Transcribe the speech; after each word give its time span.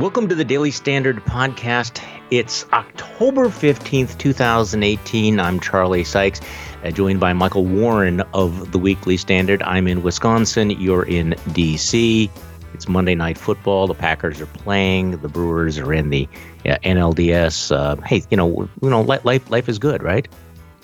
Welcome 0.00 0.28
to 0.30 0.34
the 0.34 0.46
Daily 0.46 0.70
Standard 0.70 1.18
podcast. 1.26 2.02
It's 2.30 2.64
October 2.72 3.48
15th, 3.50 4.16
2018. 4.16 5.38
I'm 5.38 5.60
Charlie 5.60 6.04
Sykes, 6.04 6.40
uh, 6.82 6.90
joined 6.90 7.20
by 7.20 7.34
Michael 7.34 7.66
Warren 7.66 8.22
of 8.32 8.72
the 8.72 8.78
Weekly 8.78 9.18
Standard. 9.18 9.62
I'm 9.62 9.86
in 9.86 10.02
Wisconsin. 10.02 10.70
You're 10.70 11.02
in 11.02 11.34
D.C. 11.52 12.30
It's 12.72 12.88
Monday 12.88 13.14
Night 13.14 13.36
Football. 13.36 13.88
The 13.88 13.94
Packers 13.94 14.40
are 14.40 14.46
playing. 14.46 15.18
The 15.18 15.28
Brewers 15.28 15.76
are 15.78 15.92
in 15.92 16.08
the 16.08 16.26
uh, 16.64 16.78
NLDS. 16.82 17.70
Uh, 17.70 17.96
hey, 18.00 18.22
you 18.30 18.38
know, 18.38 18.70
you 18.80 18.88
know, 18.88 19.02
life 19.02 19.50
life 19.50 19.68
is 19.68 19.78
good, 19.78 20.02
right? 20.02 20.26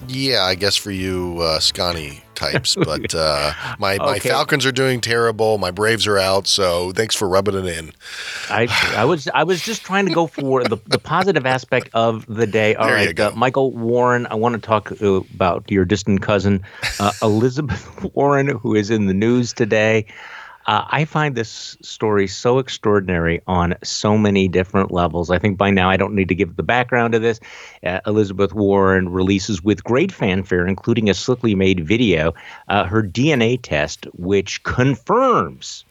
Yeah, 0.09 0.43
I 0.45 0.55
guess 0.55 0.77
for 0.77 0.91
you, 0.91 1.39
uh, 1.41 1.59
Scotty 1.61 2.23
types. 2.37 2.77
But 2.87 3.15
uh, 3.15 3.53
my 3.79 3.97
my 3.99 4.19
Falcons 4.21 4.65
are 4.65 4.73
doing 4.73 5.01
terrible. 5.01 5.59
My 5.59 5.71
Braves 5.73 6.07
are 6.07 6.19
out. 6.19 6.47
So 6.47 6.93
thanks 6.93 7.17
for 7.17 7.29
rubbing 7.29 7.57
it 7.57 7.67
in. 7.67 7.93
I 8.49 8.69
I 8.95 9.05
was 9.05 9.29
I 9.35 9.43
was 9.43 9.61
just 9.63 9.83
trying 9.83 10.07
to 10.07 10.15
go 10.15 10.27
for 10.27 10.63
the, 10.63 10.77
the 10.87 10.99
positive 10.99 11.47
aspect 11.47 11.89
of 11.95 12.25
the 12.27 12.47
day. 12.47 12.75
All 12.77 12.87
there 12.87 12.95
right, 12.95 13.19
uh, 13.19 13.33
Michael 13.35 13.73
Warren. 13.73 14.27
I 14.31 14.35
want 14.35 14.55
to 14.55 14.61
talk 14.61 14.93
uh, 15.03 15.23
about 15.35 15.69
your 15.71 15.85
distant 15.85 16.23
cousin, 16.23 16.63
uh, 17.01 17.13
Elizabeth 17.23 18.15
Warren, 18.15 18.49
who 18.49 18.75
is 18.77 18.91
in 18.91 19.07
the 19.07 19.15
news 19.15 19.53
today. 19.53 20.07
Uh, 20.67 20.85
I 20.89 21.05
find 21.05 21.35
this 21.35 21.77
story 21.81 22.27
so 22.27 22.59
extraordinary 22.59 23.41
on 23.47 23.75
so 23.85 24.19
many 24.19 24.49
different 24.49 24.91
levels. 24.91 25.31
I 25.31 25.39
think 25.39 25.57
by 25.57 25.71
now 25.71 25.89
I 25.89 25.97
don't 25.97 26.15
need 26.15 26.29
to 26.29 26.35
give 26.35 26.57
the 26.57 26.63
background 26.65 27.13
to 27.13 27.21
this. 27.21 27.39
Uh, 27.85 28.01
Elizabeth 28.07 28.53
Warren 28.53 29.09
releases 29.09 29.63
with 29.63 29.85
great 29.85 30.11
fanfare, 30.11 30.67
including 30.67 31.09
a 31.09 31.15
slickly 31.15 31.55
made 31.55 31.87
video, 31.87 32.35
uh, 32.69 32.85
her 32.85 33.03
DNA 33.03 33.61
test, 33.63 34.07
which 34.15 34.63
confirms 34.65 35.85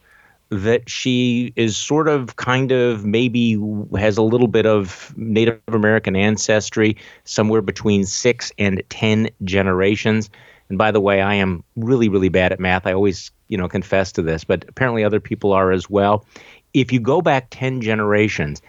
that 0.50 0.90
she 0.90 1.54
is 1.56 1.76
sort 1.76 2.08
of 2.08 2.36
kind 2.36 2.72
of 2.72 3.06
maybe 3.06 3.60
has 3.98 4.18
a 4.18 4.22
little 4.22 4.48
bit 4.48 4.66
of 4.66 5.14
Native 5.18 5.60
American 5.70 6.16
ancestry, 6.16 6.98
somewhere 7.24 7.62
between 7.62 8.06
six 8.06 8.52
and 8.58 8.84
10 8.90 9.30
generations. 9.44 10.30
And 10.70 10.78
by 10.78 10.92
the 10.92 11.02
way, 11.02 11.22
I 11.22 11.36
am 11.36 11.64
really, 11.76 12.10
really 12.10 12.30
bad 12.30 12.52
at 12.52 12.60
math. 12.60 12.86
I 12.86 12.94
always, 12.94 13.32
you 13.48 13.58
know, 13.58 13.68
confess 13.68 14.12
to 14.14 14.22
this, 14.22 14.44
but 14.44 14.66
apparently 14.68 15.04
other 15.04 15.20
people 15.20 15.54
are 15.54 15.72
as 15.72 15.90
well. 15.90 16.26
If 16.74 16.92
you 16.92 17.00
go 17.00 17.22
back 17.22 17.48
10 17.52 17.82
generations, 17.82 18.62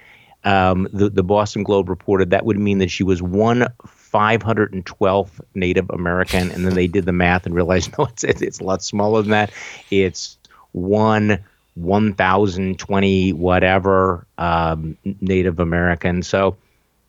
um, 0.45 0.89
the, 0.93 1.11
the 1.11 1.25
Boston 1.25 1.65
Globe 1.65 1.89
reported 1.89 2.31
that 2.31 2.45
would 2.45 2.59
mean 2.59 2.79
that 2.79 2.91
she 2.91 3.03
was 3.03 3.21
one 3.21 3.67
512th 3.85 5.41
Native 5.55 5.91
American. 5.91 6.51
And 6.53 6.65
then 6.65 6.75
they 6.75 6.87
did 6.87 7.05
the 7.05 7.13
math 7.13 7.47
and 7.47 7.55
realized, 7.55 7.93
no, 7.99 8.05
it's, 8.07 8.25
it's 8.25 8.61
a 8.61 8.65
lot 8.65 8.83
smaller 8.83 9.23
than 9.23 9.33
that. 9.33 9.51
It's 9.91 10.39
one 10.73 11.45
1,020 11.75 13.33
whatever 13.35 14.27
um, 14.39 14.97
Native 15.21 15.61
American. 15.61 16.23
So 16.23 16.57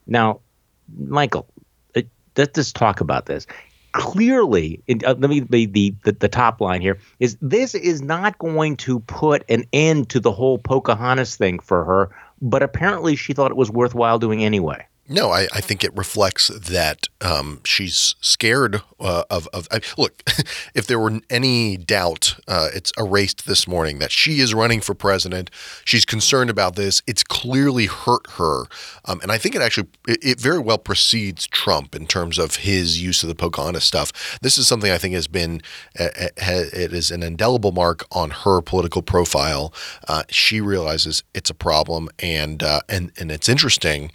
now, 0.06 0.40
Michael, 0.98 1.46
let's 2.36 2.52
just 2.54 2.76
talk 2.76 3.00
about 3.00 3.26
this 3.26 3.46
clearly, 3.92 4.82
uh, 4.88 5.14
let 5.18 5.30
me 5.30 5.40
be 5.40 5.66
the, 5.66 5.94
the, 6.04 6.12
the 6.12 6.28
top 6.28 6.60
line 6.60 6.80
here 6.80 6.98
is 7.20 7.36
this 7.40 7.74
is 7.74 8.02
not 8.02 8.38
going 8.38 8.76
to 8.78 9.00
put 9.00 9.44
an 9.48 9.64
end 9.72 10.10
to 10.10 10.20
the 10.20 10.32
whole 10.32 10.58
Pocahontas 10.58 11.36
thing 11.36 11.58
for 11.58 11.84
her, 11.84 12.10
but 12.40 12.62
apparently 12.62 13.16
she 13.16 13.32
thought 13.32 13.50
it 13.50 13.56
was 13.56 13.70
worthwhile 13.70 14.18
doing 14.18 14.44
anyway. 14.44 14.86
No, 15.10 15.30
I, 15.30 15.48
I 15.54 15.62
think 15.62 15.82
it 15.82 15.96
reflects 15.96 16.48
that 16.48 17.08
um, 17.22 17.60
she's 17.64 18.14
scared 18.20 18.82
uh, 19.00 19.24
of. 19.30 19.48
of 19.54 19.66
I, 19.70 19.80
look, 19.96 20.22
if 20.74 20.86
there 20.86 20.98
were 20.98 21.20
any 21.30 21.78
doubt, 21.78 22.38
uh, 22.46 22.68
it's 22.74 22.92
erased 22.98 23.46
this 23.46 23.66
morning 23.66 24.00
that 24.00 24.12
she 24.12 24.40
is 24.40 24.52
running 24.52 24.82
for 24.82 24.94
president. 24.94 25.50
She's 25.86 26.04
concerned 26.04 26.50
about 26.50 26.76
this. 26.76 27.02
It's 27.06 27.24
clearly 27.24 27.86
hurt 27.86 28.28
her, 28.32 28.64
um, 29.06 29.20
and 29.22 29.32
I 29.32 29.38
think 29.38 29.54
it 29.54 29.62
actually 29.62 29.88
it, 30.06 30.18
it, 30.22 30.40
very 30.40 30.58
well 30.58 30.78
precedes 30.78 31.46
Trump 31.46 31.94
in 31.94 32.06
terms 32.06 32.38
of 32.38 32.56
his 32.56 33.02
use 33.02 33.22
of 33.22 33.30
the 33.30 33.34
Pocahontas 33.34 33.84
stuff. 33.84 34.38
This 34.42 34.58
is 34.58 34.66
something 34.66 34.92
I 34.92 34.98
think 34.98 35.14
has 35.14 35.26
been 35.26 35.62
uh, 35.98 36.08
uh 36.16 36.28
it 36.38 36.92
is 36.92 37.10
an 37.10 37.22
indelible 37.22 37.72
mark 37.72 38.04
on 38.12 38.30
her 38.30 38.60
political 38.60 39.00
profile. 39.00 39.72
Uh, 40.06 40.24
she 40.28 40.60
realizes 40.60 41.22
it's 41.32 41.48
a 41.48 41.54
problem, 41.54 42.10
and 42.18 42.62
uh, 42.62 42.80
and 42.90 43.10
and 43.18 43.32
it's 43.32 43.48
interesting. 43.48 44.10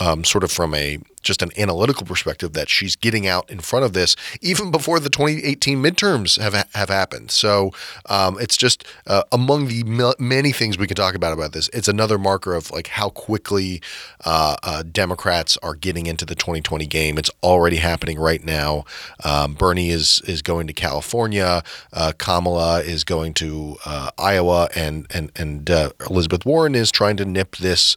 Um, 0.00 0.24
sort 0.24 0.37
of 0.44 0.50
from 0.52 0.74
a 0.74 0.98
just 1.20 1.42
an 1.42 1.50
analytical 1.58 2.06
perspective 2.06 2.52
that 2.52 2.68
she's 2.68 2.96
getting 2.96 3.26
out 3.26 3.50
in 3.50 3.60
front 3.60 3.84
of 3.84 3.92
this 3.92 4.16
even 4.40 4.70
before 4.70 5.00
the 5.00 5.10
2018 5.10 5.82
midterms 5.82 6.38
have 6.40 6.54
have 6.74 6.88
happened. 6.88 7.30
So 7.30 7.72
um, 8.06 8.38
it's 8.40 8.56
just 8.56 8.84
uh, 9.06 9.22
among 9.32 9.68
the 9.68 10.14
many 10.18 10.52
things 10.52 10.78
we 10.78 10.86
can 10.86 10.96
talk 10.96 11.14
about 11.14 11.32
about 11.32 11.52
this. 11.52 11.68
It's 11.72 11.88
another 11.88 12.18
marker 12.18 12.54
of 12.54 12.70
like 12.70 12.88
how 12.88 13.10
quickly 13.10 13.80
uh, 14.24 14.56
uh, 14.62 14.82
Democrats 14.82 15.56
are 15.58 15.74
getting 15.74 16.06
into 16.06 16.24
the 16.24 16.34
2020 16.34 16.86
game. 16.86 17.18
It's 17.18 17.30
already 17.42 17.76
happening 17.76 18.18
right 18.18 18.44
now. 18.44 18.84
Um, 19.24 19.54
Bernie 19.54 19.90
is 19.90 20.20
is 20.26 20.42
going 20.42 20.66
to 20.66 20.72
California. 20.72 21.62
Uh, 21.92 22.12
Kamala 22.18 22.80
is 22.80 23.04
going 23.04 23.34
to 23.34 23.76
uh, 23.84 24.10
Iowa, 24.18 24.68
and 24.74 25.06
and 25.10 25.30
and 25.36 25.70
uh, 25.70 25.90
Elizabeth 26.08 26.44
Warren 26.44 26.74
is 26.74 26.90
trying 26.90 27.16
to 27.18 27.24
nip 27.24 27.56
this 27.56 27.96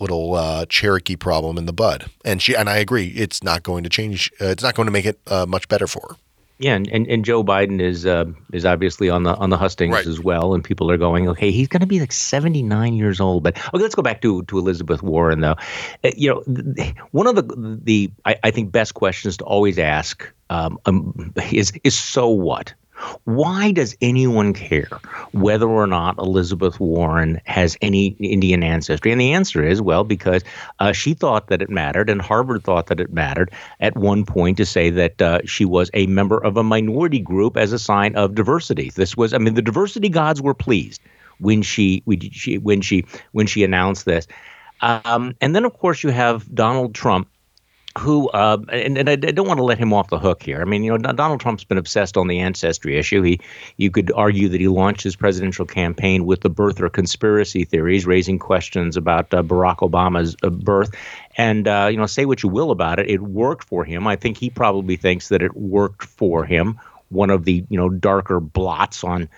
little 0.00 0.66
Cherokee 0.68 1.16
problem 1.16 1.58
in 1.58 1.66
the 1.66 1.72
bud 1.72 2.06
and 2.24 2.40
she 2.40 2.54
and 2.54 2.68
I 2.68 2.78
agree, 2.78 3.08
it's 3.08 3.42
not 3.42 3.62
going 3.62 3.84
to 3.84 3.90
change. 3.90 4.32
Uh, 4.40 4.46
it's 4.46 4.62
not 4.62 4.74
going 4.74 4.86
to 4.86 4.92
make 4.92 5.06
it 5.06 5.18
uh, 5.26 5.46
much 5.46 5.68
better 5.68 5.86
for 5.86 6.02
her. 6.08 6.16
Yeah, 6.58 6.76
and, 6.76 6.88
and, 6.88 7.06
and 7.08 7.24
Joe 7.24 7.42
Biden 7.42 7.80
is 7.80 8.06
uh, 8.06 8.26
is 8.52 8.64
obviously 8.64 9.10
on 9.10 9.24
the 9.24 9.34
on 9.34 9.50
the 9.50 9.56
hustings 9.56 9.92
right. 9.92 10.06
as 10.06 10.20
well, 10.20 10.54
and 10.54 10.62
people 10.62 10.88
are 10.88 10.96
going, 10.96 11.28
okay, 11.28 11.50
he's 11.50 11.66
going 11.66 11.80
to 11.80 11.86
be 11.86 11.98
like 11.98 12.12
seventy 12.12 12.62
nine 12.62 12.94
years 12.94 13.20
old. 13.20 13.42
But 13.42 13.58
okay, 13.74 13.82
let's 13.82 13.96
go 13.96 14.02
back 14.02 14.22
to 14.22 14.44
to 14.44 14.58
Elizabeth 14.58 15.02
Warren 15.02 15.40
though. 15.40 15.56
Uh, 16.04 16.10
you 16.16 16.30
know, 16.30 16.84
one 17.10 17.26
of 17.26 17.34
the 17.34 17.78
the 17.82 18.10
I, 18.24 18.36
I, 18.44 18.50
think 18.52 18.70
best 18.70 18.94
questions 18.94 19.36
to 19.38 19.44
always 19.44 19.80
ask 19.80 20.32
um, 20.48 20.78
um, 20.86 21.34
is 21.50 21.72
is 21.82 21.98
so 21.98 22.28
what 22.28 22.72
why 23.24 23.72
does 23.72 23.96
anyone 24.00 24.52
care 24.52 24.88
whether 25.32 25.68
or 25.68 25.86
not 25.86 26.18
Elizabeth 26.18 26.78
Warren 26.78 27.40
has 27.44 27.76
any 27.80 28.08
Indian 28.20 28.62
ancestry? 28.62 29.12
And 29.12 29.20
the 29.20 29.32
answer 29.32 29.64
is 29.64 29.80
well, 29.80 30.04
because 30.04 30.42
uh, 30.78 30.92
she 30.92 31.14
thought 31.14 31.48
that 31.48 31.62
it 31.62 31.70
mattered, 31.70 32.08
and 32.08 32.20
Harvard 32.20 32.64
thought 32.64 32.86
that 32.86 33.00
it 33.00 33.12
mattered 33.12 33.50
at 33.80 33.96
one 33.96 34.24
point 34.24 34.56
to 34.58 34.66
say 34.66 34.90
that 34.90 35.20
uh, 35.20 35.40
she 35.44 35.64
was 35.64 35.90
a 35.94 36.06
member 36.06 36.38
of 36.38 36.56
a 36.56 36.62
minority 36.62 37.18
group 37.18 37.56
as 37.56 37.72
a 37.72 37.78
sign 37.78 38.14
of 38.16 38.34
diversity. 38.34 38.90
This 38.90 39.16
was, 39.16 39.34
I 39.34 39.38
mean, 39.38 39.54
the 39.54 39.62
diversity 39.62 40.08
gods 40.08 40.40
were 40.40 40.54
pleased 40.54 41.00
when 41.38 41.62
she, 41.62 42.02
when 42.04 42.20
she, 42.80 43.04
when 43.32 43.46
she, 43.46 43.64
announced 43.64 44.04
this. 44.04 44.26
Um, 44.80 45.34
and 45.40 45.54
then, 45.54 45.64
of 45.64 45.72
course, 45.74 46.02
you 46.02 46.10
have 46.10 46.52
Donald 46.54 46.94
Trump 46.94 47.28
who 47.98 48.28
uh, 48.30 48.58
and, 48.70 48.98
and 48.98 49.08
I 49.08 49.14
don't 49.16 49.46
want 49.46 49.58
to 49.58 49.64
let 49.64 49.78
him 49.78 49.92
off 49.92 50.10
the 50.10 50.18
hook 50.18 50.42
here. 50.42 50.60
I 50.60 50.64
mean, 50.64 50.82
you 50.82 50.98
know, 50.98 51.12
Donald 51.12 51.40
Trump's 51.40 51.62
been 51.62 51.78
obsessed 51.78 52.16
on 52.16 52.26
the 52.26 52.40
ancestry 52.40 52.98
issue. 52.98 53.22
He, 53.22 53.40
you 53.76 53.90
could 53.90 54.10
argue 54.12 54.48
that 54.48 54.60
he 54.60 54.66
launched 54.66 55.04
his 55.04 55.14
presidential 55.14 55.64
campaign 55.64 56.26
with 56.26 56.40
the 56.40 56.50
birther 56.50 56.92
conspiracy 56.92 57.64
theories, 57.64 58.04
raising 58.04 58.40
questions 58.40 58.96
about 58.96 59.32
uh, 59.32 59.44
Barack 59.44 59.78
Obama's 59.78 60.34
uh, 60.42 60.50
birth. 60.50 60.92
And 61.36 61.68
uh, 61.68 61.88
you 61.90 61.96
know, 61.96 62.06
say 62.06 62.24
what 62.24 62.42
you 62.42 62.48
will 62.48 62.72
about 62.72 62.98
it, 62.98 63.08
it 63.08 63.22
worked 63.22 63.62
for 63.64 63.84
him. 63.84 64.08
I 64.08 64.16
think 64.16 64.38
he 64.38 64.50
probably 64.50 64.96
thinks 64.96 65.28
that 65.28 65.40
it 65.40 65.56
worked 65.56 66.04
for 66.04 66.44
him. 66.44 66.80
One 67.10 67.30
of 67.30 67.44
the 67.44 67.64
you 67.68 67.78
know 67.78 67.88
darker 67.88 68.40
blots 68.40 69.04
on 69.04 69.28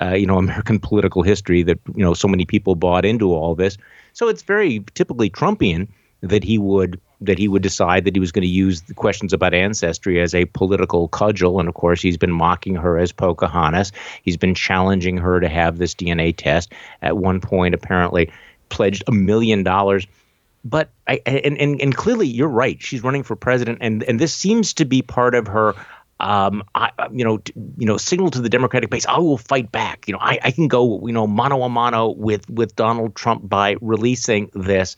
uh, 0.00 0.14
you 0.14 0.26
know 0.26 0.38
American 0.38 0.80
political 0.80 1.22
history 1.22 1.62
that 1.62 1.78
you 1.94 2.04
know 2.04 2.14
so 2.14 2.26
many 2.26 2.46
people 2.46 2.74
bought 2.74 3.04
into 3.04 3.32
all 3.32 3.54
this. 3.54 3.78
So 4.12 4.26
it's 4.26 4.42
very 4.42 4.84
typically 4.94 5.30
Trumpian 5.30 5.86
that 6.20 6.42
he 6.42 6.58
would 6.58 7.00
that 7.24 7.38
he 7.38 7.48
would 7.48 7.62
decide 7.62 8.04
that 8.04 8.14
he 8.16 8.20
was 8.20 8.32
going 8.32 8.42
to 8.42 8.48
use 8.48 8.82
the 8.82 8.94
questions 8.94 9.32
about 9.32 9.54
ancestry 9.54 10.20
as 10.20 10.34
a 10.34 10.44
political 10.46 11.08
cudgel. 11.08 11.60
And 11.60 11.68
of 11.68 11.74
course, 11.74 12.02
he's 12.02 12.16
been 12.16 12.32
mocking 12.32 12.74
her 12.74 12.98
as 12.98 13.12
Pocahontas. 13.12 13.92
He's 14.22 14.36
been 14.36 14.54
challenging 14.54 15.16
her 15.18 15.40
to 15.40 15.48
have 15.48 15.78
this 15.78 15.94
DNA 15.94 16.34
test. 16.36 16.72
At 17.00 17.16
one 17.16 17.40
point, 17.40 17.74
apparently, 17.74 18.32
pledged 18.68 19.04
a 19.06 19.12
million 19.12 19.62
dollars. 19.62 20.06
But 20.64 20.90
I 21.08 21.20
and, 21.26 21.58
and 21.58 21.80
and 21.80 21.96
clearly, 21.96 22.28
you're 22.28 22.48
right. 22.48 22.80
She's 22.80 23.02
running 23.02 23.24
for 23.24 23.34
president, 23.34 23.78
and 23.80 24.04
and 24.04 24.20
this 24.20 24.32
seems 24.32 24.74
to 24.74 24.84
be 24.84 25.02
part 25.02 25.34
of 25.34 25.48
her 25.48 25.74
um, 26.22 26.62
I, 26.74 26.90
you 27.12 27.24
know, 27.24 27.38
t- 27.38 27.52
you 27.76 27.86
know, 27.86 27.96
signal 27.96 28.30
to 28.30 28.40
the 28.40 28.48
Democratic 28.48 28.90
base, 28.90 29.06
I 29.06 29.18
will 29.18 29.36
fight 29.36 29.72
back. 29.72 30.06
You 30.06 30.12
know, 30.12 30.20
I, 30.20 30.38
I 30.42 30.50
can 30.52 30.68
go, 30.68 31.04
you 31.04 31.12
know, 31.12 31.26
mano 31.26 31.62
a 31.62 31.68
mano 31.68 32.10
with 32.10 32.48
with 32.48 32.76
Donald 32.76 33.16
Trump 33.16 33.48
by 33.48 33.76
releasing 33.80 34.48
this. 34.54 34.94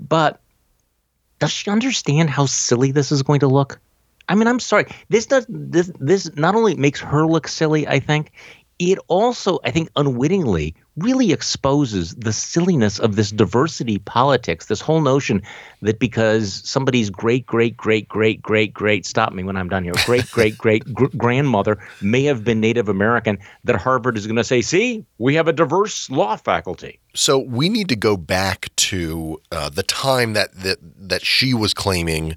But 0.00 0.40
does 1.38 1.52
she 1.52 1.70
understand 1.70 2.30
how 2.30 2.46
silly 2.46 2.92
this 2.92 3.12
is 3.12 3.22
going 3.22 3.40
to 3.40 3.48
look? 3.48 3.80
I 4.28 4.34
mean, 4.34 4.46
I'm 4.46 4.60
sorry. 4.60 4.86
This 5.08 5.26
does 5.26 5.46
this 5.48 5.90
this 5.98 6.30
not 6.36 6.54
only 6.54 6.74
makes 6.74 7.00
her 7.00 7.26
look 7.26 7.48
silly, 7.48 7.88
I 7.88 7.98
think, 7.98 8.32
it 8.78 8.98
also, 9.08 9.58
I 9.64 9.70
think, 9.70 9.90
unwittingly 9.96 10.74
really 10.96 11.32
exposes 11.32 12.14
the 12.14 12.32
silliness 12.32 12.98
of 12.98 13.16
this 13.16 13.30
diversity 13.30 13.98
politics, 13.98 14.66
this 14.66 14.80
whole 14.80 15.00
notion 15.00 15.42
that 15.82 15.98
because 15.98 16.62
somebody's 16.64 17.10
great, 17.10 17.46
great, 17.46 17.76
great, 17.76 18.08
great, 18.08 18.42
great, 18.42 18.72
great, 18.72 19.06
stop 19.06 19.32
me 19.32 19.42
when 19.42 19.56
I'm 19.56 19.68
done 19.68 19.84
here, 19.84 19.94
great, 20.04 20.30
great, 20.30 20.58
great 20.58 20.92
gr- 20.92 21.06
grandmother 21.16 21.78
may 22.00 22.24
have 22.24 22.44
been 22.44 22.60
Native 22.60 22.88
American, 22.88 23.38
that 23.64 23.76
Harvard 23.76 24.16
is 24.16 24.26
going 24.26 24.36
to 24.36 24.44
say, 24.44 24.60
see, 24.60 25.04
we 25.18 25.34
have 25.34 25.48
a 25.48 25.52
diverse 25.52 26.10
law 26.10 26.36
faculty. 26.36 27.00
So 27.18 27.36
we 27.36 27.68
need 27.68 27.88
to 27.88 27.96
go 27.96 28.16
back 28.16 28.68
to 28.76 29.40
uh, 29.50 29.68
the 29.68 29.82
time 29.82 30.34
that, 30.34 30.52
that 30.54 30.78
that 30.96 31.24
she 31.24 31.52
was 31.52 31.74
claiming, 31.74 32.36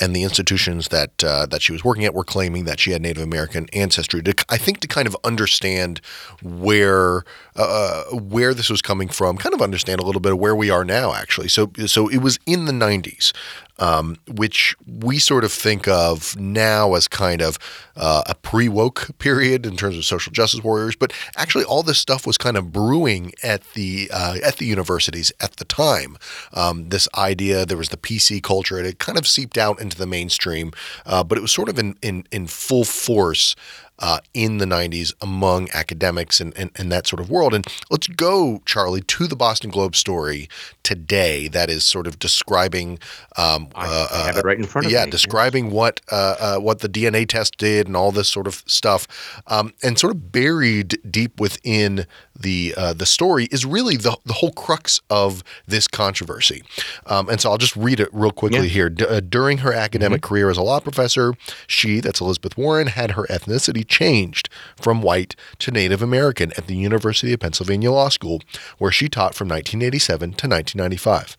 and 0.00 0.16
the 0.16 0.22
institutions 0.22 0.88
that 0.88 1.22
uh, 1.22 1.44
that 1.46 1.60
she 1.60 1.72
was 1.72 1.84
working 1.84 2.06
at 2.06 2.14
were 2.14 2.24
claiming 2.24 2.64
that 2.64 2.80
she 2.80 2.92
had 2.92 3.02
Native 3.02 3.22
American 3.22 3.68
ancestry. 3.74 4.22
To, 4.22 4.34
I 4.48 4.56
think 4.56 4.80
to 4.80 4.88
kind 4.88 5.06
of 5.06 5.14
understand 5.22 6.00
where 6.42 7.24
uh, 7.56 8.04
where 8.04 8.54
this 8.54 8.70
was 8.70 8.80
coming 8.80 9.08
from, 9.08 9.36
kind 9.36 9.54
of 9.54 9.60
understand 9.60 10.00
a 10.00 10.04
little 10.04 10.20
bit 10.20 10.32
of 10.32 10.38
where 10.38 10.56
we 10.56 10.70
are 10.70 10.84
now. 10.84 11.12
Actually, 11.12 11.48
so 11.48 11.70
so 11.84 12.08
it 12.08 12.18
was 12.18 12.38
in 12.46 12.64
the 12.64 12.72
'90s 12.72 13.32
um, 13.78 14.16
which 14.28 14.76
we 14.86 15.18
sort 15.18 15.44
of 15.44 15.52
think 15.52 15.88
of 15.88 16.38
now 16.38 16.94
as 16.94 17.08
kind 17.08 17.42
of 17.42 17.58
uh, 17.96 18.22
a 18.26 18.34
pre 18.34 18.68
woke 18.68 19.10
period 19.18 19.66
in 19.66 19.76
terms 19.76 19.96
of 19.96 20.04
social 20.04 20.32
justice 20.32 20.62
warriors. 20.62 20.96
But 20.96 21.12
actually, 21.36 21.64
all 21.64 21.82
this 21.82 21.98
stuff 21.98 22.26
was 22.26 22.38
kind 22.38 22.56
of 22.56 22.72
brewing 22.72 23.32
at 23.42 23.62
the 23.74 24.10
uh, 24.12 24.38
at 24.44 24.56
the 24.56 24.66
universities 24.66 25.32
at 25.40 25.56
the 25.56 25.64
time. 25.64 26.16
Um, 26.52 26.88
this 26.88 27.08
idea, 27.16 27.66
there 27.66 27.76
was 27.76 27.88
the 27.88 27.96
PC 27.96 28.42
culture, 28.42 28.78
and 28.78 28.86
it 28.86 28.98
kind 28.98 29.18
of 29.18 29.26
seeped 29.26 29.58
out 29.58 29.80
into 29.80 29.96
the 29.96 30.06
mainstream, 30.06 30.72
uh, 31.06 31.24
but 31.24 31.38
it 31.38 31.40
was 31.40 31.52
sort 31.52 31.68
of 31.68 31.78
in 31.78 31.96
in, 32.02 32.24
in 32.30 32.46
full 32.46 32.84
force 32.84 33.54
uh, 34.02 34.18
in 34.34 34.58
the 34.58 34.64
90s 34.66 35.14
among 35.22 35.68
academics 35.72 36.40
and, 36.40 36.52
and, 36.58 36.70
and, 36.74 36.90
that 36.90 37.06
sort 37.06 37.20
of 37.20 37.30
world. 37.30 37.54
And 37.54 37.64
let's 37.88 38.08
go, 38.08 38.60
Charlie, 38.66 39.00
to 39.02 39.28
the 39.28 39.36
Boston 39.36 39.70
Globe 39.70 39.94
story 39.94 40.48
today 40.82 41.46
that 41.48 41.70
is 41.70 41.84
sort 41.84 42.08
of 42.08 42.18
describing. 42.18 42.98
Um, 43.36 43.68
I 43.76 43.86
uh, 43.86 44.24
have 44.26 44.36
it 44.36 44.44
right 44.44 44.58
in 44.58 44.64
front 44.64 44.86
of 44.86 44.92
yeah, 44.92 45.00
me. 45.00 45.06
Yeah, 45.06 45.10
describing 45.10 45.70
what 45.70 46.00
uh, 46.10 46.34
uh, 46.40 46.58
what 46.58 46.80
the 46.80 46.88
DNA 46.88 47.28
test 47.28 47.56
did 47.58 47.86
and 47.86 47.96
all 47.96 48.10
this 48.10 48.28
sort 48.28 48.48
of 48.48 48.64
stuff, 48.66 49.06
um, 49.46 49.72
and 49.82 49.96
sort 49.96 50.14
of 50.14 50.32
buried 50.32 50.98
deep 51.08 51.38
within 51.38 52.06
the 52.38 52.74
uh, 52.76 52.92
the 52.92 53.06
story 53.06 53.46
is 53.50 53.64
really 53.64 53.96
the 53.96 54.16
the 54.24 54.34
whole 54.34 54.52
crux 54.52 55.00
of 55.10 55.42
this 55.66 55.86
controversy. 55.88 56.62
Um, 57.06 57.28
and 57.28 57.40
so 57.40 57.50
I'll 57.50 57.58
just 57.58 57.76
read 57.76 58.00
it 58.00 58.08
real 58.12 58.30
quickly 58.30 58.60
yeah. 58.60 58.64
here. 58.66 58.90
D- 58.90 59.06
uh, 59.06 59.20
during 59.20 59.58
her 59.58 59.72
academic 59.72 60.20
mm-hmm. 60.20 60.28
career 60.28 60.50
as 60.50 60.56
a 60.56 60.62
law 60.62 60.80
professor, 60.80 61.34
she, 61.66 62.00
that's 62.00 62.20
Elizabeth 62.20 62.56
Warren, 62.56 62.88
had 62.88 63.12
her 63.12 63.26
ethnicity 63.26 63.86
changed 63.86 64.48
from 64.80 65.02
white 65.02 65.36
to 65.58 65.70
Native 65.70 66.02
American 66.02 66.52
at 66.56 66.66
the 66.66 66.76
University 66.76 67.32
of 67.32 67.40
Pennsylvania 67.40 67.90
Law 67.90 68.08
School, 68.08 68.40
where 68.78 68.92
she 68.92 69.08
taught 69.08 69.34
from 69.34 69.48
1987 69.48 70.30
to 70.30 70.48
1995. 70.48 71.36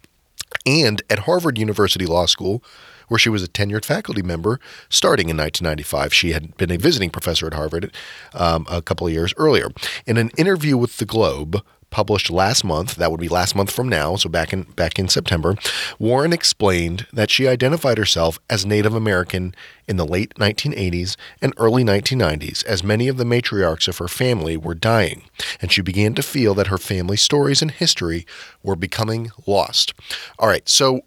And 0.66 1.02
at 1.10 1.20
Harvard 1.20 1.58
University 1.58 2.06
Law 2.06 2.26
School, 2.26 2.64
where 3.08 3.18
she 3.20 3.30
was 3.30 3.44
a 3.44 3.48
tenured 3.48 3.86
faculty 3.86 4.22
member 4.22 4.60
starting 4.90 5.30
in 5.30 5.38
1995. 5.38 6.14
She 6.14 6.32
had 6.32 6.56
been 6.58 6.72
a 6.72 6.78
visiting 6.78 7.10
professor 7.10 7.48
at 7.48 7.54
Harvard 7.54 7.94
um, 8.34 8.66
a 8.70 8.82
couple 8.82 9.08
of 9.08 9.14
years 9.14 9.34
earlier. 9.38 9.70
In 10.06 10.18
an 10.18 10.30
interview 10.38 10.78
with 10.78 10.98
the 10.98 11.06
Globe, 11.06 11.64
published 11.94 12.32
last 12.32 12.64
month, 12.64 12.96
that 12.96 13.12
would 13.12 13.20
be 13.20 13.30
last 13.30 13.56
month 13.56 13.70
from 13.70 13.88
now, 13.88 14.16
so 14.16 14.28
back 14.28 14.52
in 14.52 14.64
back 14.64 14.98
in 14.98 15.08
September, 15.08 15.56
Warren 16.00 16.34
explained 16.34 17.06
that 17.14 17.30
she 17.30 17.48
identified 17.48 18.00
herself 18.00 18.40
as 18.50 18.66
Native 18.66 18.96
American 18.96 19.54
in 19.88 19.98
the 19.98 20.06
late 20.06 20.34
1980s 20.34 21.16
and 21.40 21.54
early 21.56 21.84
1990s 21.84 22.66
as 22.66 22.84
many 22.84 23.08
of 23.08 23.18
the 23.18 23.24
matriarchs 23.24 23.88
of 23.88 24.00
her 24.00 24.08
family 24.08 24.58
were 24.58 24.74
dying, 24.74 25.30
and 25.62 25.72
she 25.72 25.82
began 25.82 26.16
to 26.16 26.24
feel 26.24 26.56
that 26.56 26.68
her 26.68 26.80
family 26.80 27.16
stories 27.16 27.62
and 27.62 27.70
history 27.70 28.26
were 28.64 28.76
becoming 28.76 29.30
lost. 29.46 29.94
All 30.40 30.48
right, 30.48 30.68
so 30.68 31.02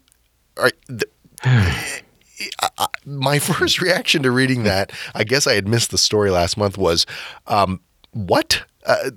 all 0.57 0.63
right, 0.63 0.73
I, 0.89 1.01
my 3.05 3.39
first 3.39 3.81
reaction 3.81 4.23
to 4.23 4.31
reading 4.31 4.63
that, 4.63 4.91
I 5.15 5.23
guess 5.23 5.47
I 5.47 5.53
had 5.53 5.67
missed 5.67 5.91
the 5.91 5.97
story 5.97 6.29
last 6.29 6.57
month, 6.57 6.77
was 6.77 7.05
um, 7.47 7.81
what? 8.11 8.63
uh, 8.87 9.11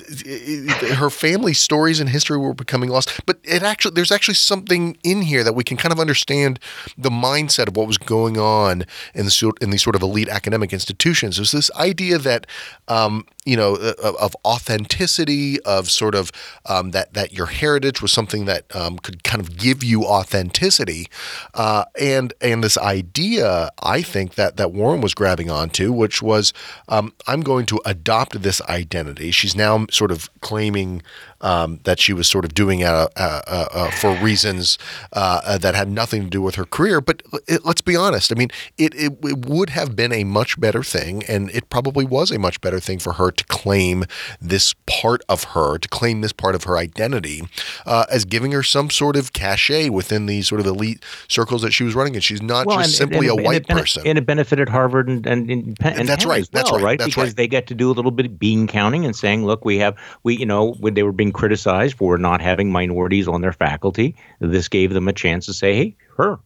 her 0.97 1.11
family 1.11 1.55
stories 1.55 2.01
and 2.01 2.11
history 2.11 2.37
were 2.37 2.53
becoming 2.53 2.91
lost. 2.91 3.25
But 3.25 3.39
it 3.45 3.63
actually, 3.63 3.95
there's 3.95 4.11
actually 4.11 4.35
something 4.35 4.99
in 5.05 5.23
here 5.23 5.45
that 5.45 5.55
we 5.55 5.65
can 5.65 5.77
kind 5.77 5.93
of 5.93 6.01
understand 6.01 6.59
the 6.99 7.11
mindset 7.11 7.69
of 7.69 7.77
what 7.77 7.87
was 7.87 7.97
going 7.97 8.37
on 8.37 8.85
in 9.15 9.27
the 9.27 9.53
in 9.61 9.71
these 9.71 9.83
sort 9.83 9.97
of 9.97 10.03
elite 10.03 10.29
academic 10.29 10.73
institutions. 10.73 11.37
There's 11.37 11.53
this 11.53 11.71
idea 11.77 12.19
that 12.19 12.47
um, 12.89 13.27
you 13.47 13.57
know 13.57 13.75
of, 13.75 14.17
of, 14.17 14.37
authenticity, 14.45 15.61
of 15.63 15.91
sort 15.91 16.15
of 16.15 16.31
um, 16.67 16.91
that 16.91 17.15
that 17.15 17.33
your 17.33 17.47
heritage 17.47 18.03
was 18.03 18.13
something 18.13 18.45
that 18.45 18.65
um, 18.77 18.99
could 18.99 19.25
kind 19.25 19.41
of 19.41 19.57
give 19.57 19.83
you 19.83 20.05
authenticity, 20.05 21.07
uh, 21.55 21.85
and 21.99 22.35
and 22.41 22.63
this 22.63 22.77
idea 22.79 23.71
I 23.83 24.03
think 24.03 24.35
that 24.35 24.57
that 24.59 24.73
Warren 24.73 25.01
was 25.01 25.15
grabbing 25.15 25.51
onto, 25.51 25.93
which 25.93 26.21
was 26.21 26.53
um, 26.89 27.13
I'm 27.27 27.41
going 27.41 27.67
to 27.67 27.81
adopt 27.87 28.43
this 28.43 28.61
identity. 28.63 29.31
She's 29.31 29.57
now 29.57 29.87
sort 29.91 30.11
of 30.11 30.29
claiming 30.41 31.03
um, 31.41 31.81
that 31.85 31.99
she 31.99 32.13
was 32.13 32.29
sort 32.29 32.45
of 32.45 32.55
doing 32.55 32.85
uh, 32.85 33.09
uh, 33.17 33.43
uh, 33.47 33.91
for 33.91 34.15
reasons 34.17 34.79
uh, 35.13 35.59
that 35.59 35.75
had 35.75 35.89
nothing 35.89 36.25
to 36.25 36.31
do 36.31 36.43
with 36.43 36.55
her 36.57 36.65
career. 36.65 37.01
But 37.01 37.23
it, 37.47 37.65
let's 37.65 37.81
be 37.81 37.97
honest. 37.97 38.33
I 38.33 38.35
mean, 38.35 38.51
it, 38.79 38.95
it, 38.95 39.19
it, 39.23 39.47
would 39.47 39.71
have 39.71 39.97
been 39.97 40.13
a 40.13 40.25
much 40.25 40.61
better 40.61 40.83
thing, 40.83 41.25
and 41.25 41.51
it 41.51 41.71
probably 41.71 42.05
was 42.05 42.31
a 42.31 42.39
much 42.39 42.61
better 42.61 42.79
thing 42.79 42.99
for 42.99 43.15
her 43.15 43.31
to 43.31 43.45
claim 43.45 44.05
this 44.41 44.75
part 44.87 45.23
of 45.29 45.45
her, 45.45 45.79
to 45.79 45.89
claim 45.89 46.21
this 46.21 46.33
part 46.33 46.55
of 46.55 46.65
her 46.65 46.77
identity 46.77 47.43
uh, 47.87 48.05
as 48.11 48.25
giving 48.25 48.53
her 48.53 48.63
some 48.63 48.91
sort 48.91 49.17
of 49.17 49.33
cachet 49.33 49.89
within 49.89 50.27
the 50.27 50.43
sort 50.43 50.61
of 50.61 50.67
elite 50.67 51.05
circles 51.29 51.63
that 51.63 51.73
she 51.73 51.85
was 51.85 51.95
running 51.95 52.15
in. 52.15 52.21
She's 52.21 52.43
not 52.43 52.67
well, 52.67 52.79
just 52.79 53.01
and, 53.01 53.11
simply 53.11 53.29
and, 53.29 53.39
and, 53.39 53.47
a 53.47 53.49
white 53.49 53.67
person. 53.67 54.07
And 54.07 54.19
it 54.19 54.27
benefited 54.27 54.69
Harvard 54.69 55.09
and, 55.09 55.27
and, 55.27 55.77
and, 55.81 56.09
that's 56.09 56.25
right. 56.25 56.43
Well, 56.43 56.49
that's 56.53 56.73
right. 56.73 56.83
right? 56.83 56.99
That's 56.99 57.11
because 57.11 57.31
right. 57.31 57.37
they 57.37 57.49
get 57.49 57.67
to 57.69 57.75
do 57.75 57.91
a 57.91 57.95
little 57.95 58.11
bit 58.11 58.27
of 58.27 58.39
bean 58.39 58.67
counting 58.67 59.05
and 59.05 59.15
saying, 59.17 59.45
look, 59.45 59.65
we 59.65 59.79
have, 59.79 59.97
we, 60.23 60.37
you 60.37 60.47
know, 60.47 60.73
when 60.75 60.95
they 60.95 61.03
were 61.03 61.13
being 61.13 61.30
criticized 61.33 61.97
for 61.97 62.19
not 62.19 62.41
having 62.41 62.71
minorities 62.71 63.29
on 63.29 63.41
their 63.41 63.53
faculty. 63.53 64.17
This 64.41 64.69
gave 64.69 64.93
them 64.93 65.09
a 65.09 65.13
chance 65.13 65.47
to 65.47 65.55
say, 65.55 65.75
hey, 65.75 65.97
her. 66.17 66.39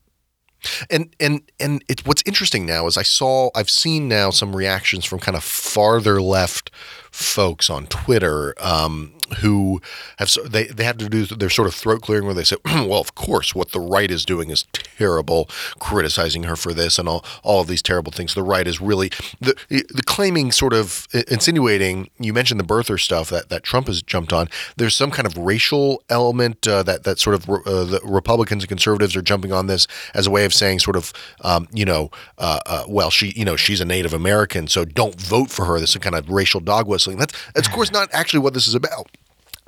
And 0.88 1.14
and 1.20 1.42
and 1.60 1.84
it, 1.88 2.06
what's 2.06 2.22
interesting 2.24 2.64
now 2.64 2.86
is 2.86 2.96
I 2.96 3.02
saw 3.02 3.50
I've 3.54 3.68
seen 3.68 4.08
now 4.08 4.30
some 4.30 4.56
reactions 4.56 5.04
from 5.04 5.18
kind 5.18 5.36
of 5.36 5.44
farther 5.44 6.22
left 6.22 6.70
folks 7.10 7.68
on 7.68 7.86
Twitter 7.86 8.54
um, 8.58 9.12
who 9.40 9.80
have 10.18 10.30
they 10.46 10.64
they 10.64 10.84
have 10.84 10.98
to 10.98 11.08
do 11.08 11.24
their 11.26 11.50
sort 11.50 11.68
of 11.68 11.74
throat 11.74 12.02
clearing 12.02 12.26
where 12.26 12.34
they 12.34 12.44
say, 12.44 12.56
well, 12.64 13.00
of 13.00 13.14
course, 13.14 13.54
what 13.54 13.72
the 13.72 13.80
right 13.80 14.10
is 14.10 14.24
doing 14.24 14.50
is 14.50 14.64
terrible, 14.72 15.48
criticizing 15.78 16.44
her 16.44 16.56
for 16.56 16.72
this 16.72 16.98
and 16.98 17.08
all 17.08 17.24
all 17.42 17.60
of 17.60 17.66
these 17.66 17.82
terrible 17.82 18.12
things. 18.12 18.34
The 18.34 18.42
right 18.42 18.66
is 18.66 18.80
really 18.80 19.10
the 19.40 19.54
the 19.68 20.02
claiming 20.04 20.52
sort 20.52 20.72
of 20.72 21.08
insinuating. 21.28 22.10
You 22.18 22.32
mentioned 22.32 22.60
the 22.60 22.64
birther 22.64 23.00
stuff 23.00 23.30
that, 23.30 23.48
that 23.48 23.62
Trump 23.62 23.86
has 23.86 24.02
jumped 24.02 24.32
on. 24.32 24.48
There's 24.76 24.96
some 24.96 25.10
kind 25.10 25.26
of 25.26 25.36
racial 25.36 26.02
element 26.08 26.66
uh, 26.66 26.82
that 26.82 27.04
that 27.04 27.18
sort 27.18 27.34
of 27.34 27.48
uh, 27.48 27.84
the 27.84 28.00
Republicans 28.04 28.62
and 28.62 28.68
conservatives 28.68 29.16
are 29.16 29.22
jumping 29.22 29.52
on 29.52 29.66
this 29.66 29.86
as 30.14 30.26
a 30.26 30.30
way 30.30 30.44
of 30.44 30.52
saying 30.52 30.80
sort 30.80 30.96
of 30.96 31.12
um, 31.40 31.68
you 31.72 31.84
know 31.84 32.10
uh, 32.38 32.60
uh 32.66 32.84
well 32.88 33.10
she 33.10 33.32
you 33.36 33.44
know 33.44 33.56
she's 33.56 33.80
a 33.80 33.84
Native 33.84 34.12
American 34.12 34.68
so 34.68 34.84
don't 34.84 35.20
vote 35.20 35.50
for 35.50 35.64
her. 35.64 35.80
This 35.80 35.90
is 35.90 35.96
kind 35.96 36.14
of 36.14 36.28
racial 36.28 36.60
dog 36.60 36.86
whistling. 36.86 37.16
That's 37.16 37.34
that's 37.54 37.66
of 37.66 37.72
course 37.72 37.90
not 37.90 38.08
actually 38.12 38.40
what 38.40 38.54
this 38.54 38.66
is 38.66 38.74
about 38.74 39.10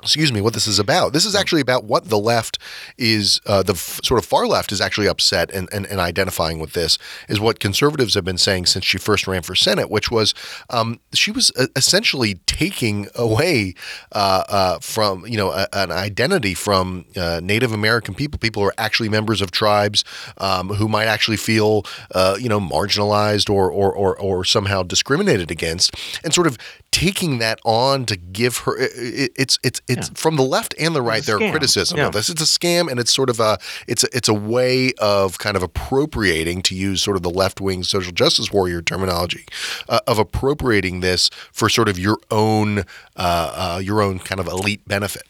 excuse 0.03 0.31
me, 0.31 0.41
what 0.41 0.53
this 0.53 0.67
is 0.67 0.77
about. 0.77 1.11
This 1.11 1.25
is 1.25 1.33
actually 1.33 1.61
about 1.61 1.83
what 1.85 2.09
the 2.09 2.19
left 2.19 2.59
is, 2.99 3.41
uh, 3.47 3.63
the 3.63 3.73
f- 3.73 3.99
sort 4.03 4.19
of 4.19 4.25
far 4.25 4.45
left 4.45 4.71
is 4.71 4.79
actually 4.79 5.07
upset 5.07 5.49
and, 5.51 5.67
and, 5.73 5.87
and, 5.87 5.99
identifying 5.99 6.59
with 6.59 6.73
this, 6.73 6.99
is 7.27 7.39
what 7.39 7.59
conservatives 7.59 8.13
have 8.13 8.23
been 8.23 8.37
saying 8.37 8.67
since 8.67 8.85
she 8.85 8.99
first 8.99 9.27
ran 9.27 9.41
for 9.41 9.55
Senate, 9.55 9.89
which 9.89 10.11
was 10.11 10.35
um, 10.69 10.99
she 11.13 11.31
was 11.31 11.51
uh, 11.57 11.65
essentially 11.75 12.35
taking 12.45 13.07
away 13.15 13.73
uh, 14.11 14.43
uh, 14.47 14.79
from, 14.79 15.25
you 15.25 15.35
know, 15.35 15.51
a, 15.51 15.67
an 15.73 15.91
identity 15.91 16.53
from 16.53 17.05
uh, 17.15 17.41
Native 17.43 17.71
American 17.71 18.13
people, 18.13 18.37
people 18.37 18.61
who 18.61 18.69
are 18.69 18.75
actually 18.77 19.09
members 19.09 19.41
of 19.41 19.49
tribes 19.49 20.03
um, 20.37 20.69
who 20.69 20.87
might 20.87 21.05
actually 21.05 21.37
feel, 21.37 21.83
uh, 22.13 22.37
you 22.39 22.49
know, 22.49 22.59
marginalized 22.59 23.49
or, 23.49 23.71
or, 23.71 23.91
or, 23.93 24.15
or 24.19 24.45
somehow 24.45 24.83
discriminated 24.83 25.49
against, 25.49 25.95
and 26.23 26.35
sort 26.35 26.45
of 26.45 26.57
taking 26.91 27.39
that 27.39 27.59
on 27.65 28.05
to 28.05 28.15
give 28.15 28.57
her, 28.59 28.77
it, 28.77 29.31
it's, 29.35 29.57
it's, 29.63 29.81
it's 29.87 30.09
yeah. 30.09 30.13
from 30.15 30.35
the 30.35 30.43
left 30.43 30.73
and 30.79 30.95
the 30.95 31.01
right. 31.01 31.23
There 31.23 31.35
are 31.37 31.51
criticism 31.51 31.97
yeah. 31.97 32.07
of 32.07 32.13
this. 32.13 32.29
It's 32.29 32.41
a 32.41 32.45
scam, 32.45 32.89
and 32.89 32.99
it's 32.99 33.13
sort 33.13 33.29
of 33.29 33.39
a 33.39 33.57
it's 33.87 34.03
a, 34.03 34.07
it's 34.15 34.27
a 34.27 34.33
way 34.33 34.93
of 34.99 35.37
kind 35.39 35.55
of 35.55 35.63
appropriating, 35.63 36.61
to 36.63 36.75
use 36.75 37.01
sort 37.01 37.17
of 37.17 37.23
the 37.23 37.29
left 37.29 37.61
wing 37.61 37.83
social 37.83 38.11
justice 38.11 38.51
warrior 38.51 38.81
terminology, 38.81 39.45
uh, 39.89 39.99
of 40.07 40.19
appropriating 40.19 40.99
this 40.99 41.29
for 41.51 41.69
sort 41.69 41.89
of 41.89 41.97
your 41.97 42.17
own 42.31 42.79
uh, 42.79 42.83
uh, 43.17 43.81
your 43.81 44.01
own 44.01 44.19
kind 44.19 44.39
of 44.39 44.47
elite 44.47 44.85
benefit. 44.87 45.23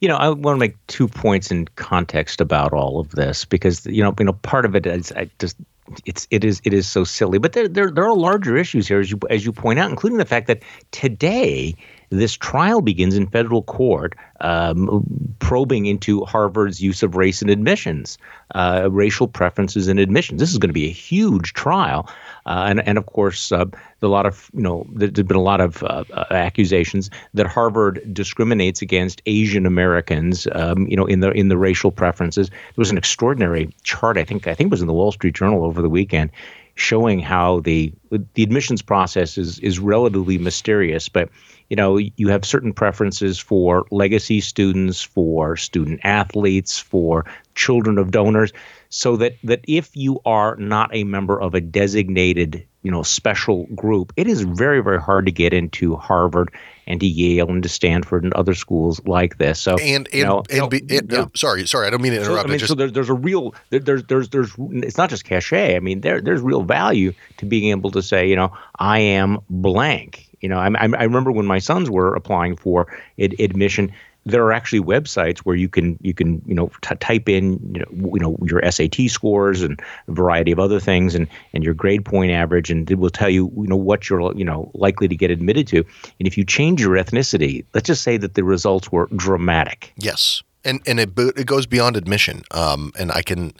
You 0.00 0.08
know, 0.08 0.16
I 0.16 0.30
want 0.30 0.56
to 0.56 0.60
make 0.60 0.76
two 0.86 1.08
points 1.08 1.50
in 1.50 1.66
context 1.76 2.40
about 2.40 2.72
all 2.72 3.00
of 3.00 3.10
this 3.10 3.44
because 3.44 3.84
you 3.86 4.02
know, 4.02 4.14
you 4.18 4.24
know, 4.24 4.32
part 4.32 4.64
of 4.64 4.74
it 4.74 4.86
is 4.86 5.12
I 5.12 5.30
just 5.38 5.56
it's 6.04 6.26
it 6.30 6.44
is 6.44 6.60
it 6.64 6.72
is 6.74 6.86
so 6.86 7.04
silly, 7.04 7.38
but 7.38 7.52
there 7.52 7.68
there 7.68 7.90
there 7.90 8.04
are 8.04 8.14
larger 8.16 8.56
issues 8.56 8.88
here 8.88 9.00
as 9.00 9.10
you 9.10 9.18
as 9.30 9.44
you 9.44 9.52
point 9.52 9.78
out, 9.78 9.90
including 9.90 10.18
the 10.18 10.24
fact 10.24 10.46
that 10.46 10.62
today 10.90 11.74
this 12.10 12.34
trial 12.34 12.80
begins 12.80 13.16
in 13.16 13.26
federal 13.26 13.62
court, 13.62 14.14
um, 14.40 15.36
probing 15.48 15.86
into 15.86 16.26
Harvard's 16.26 16.82
use 16.82 17.02
of 17.02 17.16
race 17.16 17.40
in 17.40 17.48
admissions, 17.48 18.18
uh, 18.54 18.86
racial 18.92 19.26
preferences 19.26 19.88
in 19.88 19.98
admissions. 19.98 20.40
This 20.40 20.52
is 20.52 20.58
going 20.58 20.68
to 20.68 20.74
be 20.74 20.88
a 20.88 20.92
huge 20.92 21.54
trial, 21.54 22.06
uh, 22.44 22.66
and 22.68 22.86
and 22.86 22.98
of 22.98 23.06
course, 23.06 23.50
uh, 23.50 23.64
a 24.02 24.06
lot 24.08 24.26
of 24.26 24.50
you 24.52 24.60
know 24.60 24.86
there's 24.92 25.26
been 25.26 25.38
a 25.38 25.40
lot 25.40 25.62
of 25.62 25.82
uh, 25.82 26.04
uh, 26.12 26.26
accusations 26.30 27.08
that 27.32 27.46
Harvard 27.46 28.02
discriminates 28.12 28.82
against 28.82 29.22
Asian 29.24 29.64
Americans, 29.64 30.46
um, 30.52 30.86
you 30.86 30.96
know, 30.96 31.06
in 31.06 31.20
the 31.20 31.30
in 31.30 31.48
the 31.48 31.56
racial 31.56 31.90
preferences. 31.90 32.50
There 32.50 32.74
was 32.76 32.90
an 32.90 32.98
extraordinary 32.98 33.74
chart, 33.84 34.18
I 34.18 34.24
think 34.24 34.46
I 34.46 34.54
think 34.54 34.66
it 34.66 34.70
was 34.70 34.82
in 34.82 34.86
the 34.86 34.92
Wall 34.92 35.12
Street 35.12 35.34
Journal 35.34 35.64
over 35.64 35.80
the 35.80 35.88
weekend 35.88 36.30
showing 36.78 37.18
how 37.18 37.58
the 37.60 37.92
the 38.34 38.42
admissions 38.42 38.82
process 38.82 39.36
is 39.36 39.58
is 39.58 39.80
relatively 39.80 40.38
mysterious, 40.38 41.08
but 41.08 41.28
you 41.68 41.76
know 41.76 41.96
you 41.96 42.28
have 42.28 42.44
certain 42.44 42.72
preferences 42.72 43.38
for 43.38 43.84
legacy 43.90 44.40
students, 44.40 45.02
for 45.02 45.56
student 45.56 46.00
athletes, 46.04 46.78
for 46.78 47.24
children 47.56 47.98
of 47.98 48.12
donors, 48.12 48.52
so 48.90 49.16
that 49.16 49.34
that 49.42 49.60
if 49.66 49.90
you 49.96 50.20
are 50.24 50.54
not 50.56 50.94
a 50.94 51.02
member 51.02 51.38
of 51.40 51.54
a 51.54 51.60
designated 51.60 52.64
you 52.82 52.90
know 52.90 53.02
special 53.02 53.66
group, 53.74 54.12
it 54.16 54.26
is 54.26 54.42
very 54.42 54.82
very 54.82 55.00
hard 55.00 55.26
to 55.26 55.32
get 55.32 55.52
into 55.52 55.96
Harvard 55.96 56.52
and 56.86 57.00
to 57.00 57.06
Yale 57.06 57.48
and 57.50 57.62
to 57.62 57.68
Stanford 57.68 58.24
and 58.24 58.32
other 58.32 58.54
schools 58.54 59.00
like 59.04 59.38
this. 59.38 59.60
So 59.60 59.76
and 59.76 60.08
and, 60.08 60.14
you 60.14 60.24
know, 60.24 60.42
and, 60.50 60.70
be, 60.70 60.80
and 60.88 61.12
yeah. 61.12 61.18
Oh, 61.20 61.30
sorry, 61.34 61.66
sorry, 61.66 61.86
I 61.86 61.90
don't 61.90 62.00
mean 62.00 62.12
to 62.12 62.18
interrupt. 62.18 62.40
So, 62.40 62.46
I 62.46 62.50
mean, 62.50 62.58
just, 62.58 62.68
so 62.70 62.74
there, 62.74 62.90
there's 62.90 63.10
a 63.10 63.14
real 63.14 63.54
there, 63.70 63.80
there's 63.80 64.04
there's 64.04 64.28
there's 64.30 64.52
it's 64.58 64.96
not 64.96 65.10
just 65.10 65.24
cachet. 65.24 65.76
I 65.76 65.80
mean, 65.80 66.00
there 66.00 66.20
there's 66.20 66.40
real 66.40 66.62
value 66.62 67.12
to 67.36 67.46
being 67.46 67.70
able 67.70 67.90
to 67.90 68.02
say, 68.02 68.28
you 68.28 68.36
know, 68.36 68.56
I 68.78 69.00
am 69.00 69.38
blank. 69.50 70.24
You 70.40 70.48
know, 70.48 70.58
I, 70.58 70.68
I 70.68 71.02
remember 71.02 71.32
when 71.32 71.46
my 71.46 71.58
sons 71.58 71.90
were 71.90 72.14
applying 72.14 72.54
for 72.56 72.86
ad- 73.18 73.34
admission 73.40 73.92
there 74.28 74.44
are 74.44 74.52
actually 74.52 74.80
websites 74.80 75.38
where 75.40 75.56
you 75.56 75.68
can 75.68 75.98
you 76.00 76.14
can 76.14 76.42
you 76.46 76.54
know 76.54 76.70
t- 76.82 76.94
type 76.96 77.28
in 77.28 77.58
you 77.74 77.80
know, 77.80 78.12
you 78.14 78.20
know 78.20 78.36
your 78.44 78.62
SAT 78.70 79.08
scores 79.08 79.62
and 79.62 79.80
a 80.06 80.12
variety 80.12 80.52
of 80.52 80.58
other 80.58 80.80
things 80.80 81.14
and 81.14 81.26
and 81.52 81.64
your 81.64 81.74
grade 81.74 82.04
point 82.04 82.30
average 82.30 82.70
and 82.70 82.90
it 82.90 82.96
will 82.96 83.10
tell 83.10 83.30
you 83.30 83.50
you 83.56 83.66
know 83.66 83.76
what 83.76 84.08
you're 84.08 84.34
you 84.36 84.44
know 84.44 84.70
likely 84.74 85.08
to 85.08 85.16
get 85.16 85.30
admitted 85.30 85.66
to. 85.68 85.78
And 85.78 86.26
if 86.26 86.36
you 86.36 86.44
change 86.44 86.80
your 86.80 86.96
ethnicity 86.96 87.64
let's 87.74 87.86
just 87.86 88.02
say 88.02 88.16
that 88.16 88.34
the 88.34 88.44
results 88.44 88.92
were 88.92 89.08
dramatic. 89.16 89.92
Yes. 89.96 90.42
And 90.64 90.80
and 90.86 91.00
it 91.00 91.10
it 91.16 91.46
goes 91.46 91.66
beyond 91.66 91.96
admission. 91.96 92.42
Um 92.50 92.92
and 92.98 93.10
I 93.12 93.22
can 93.22 93.54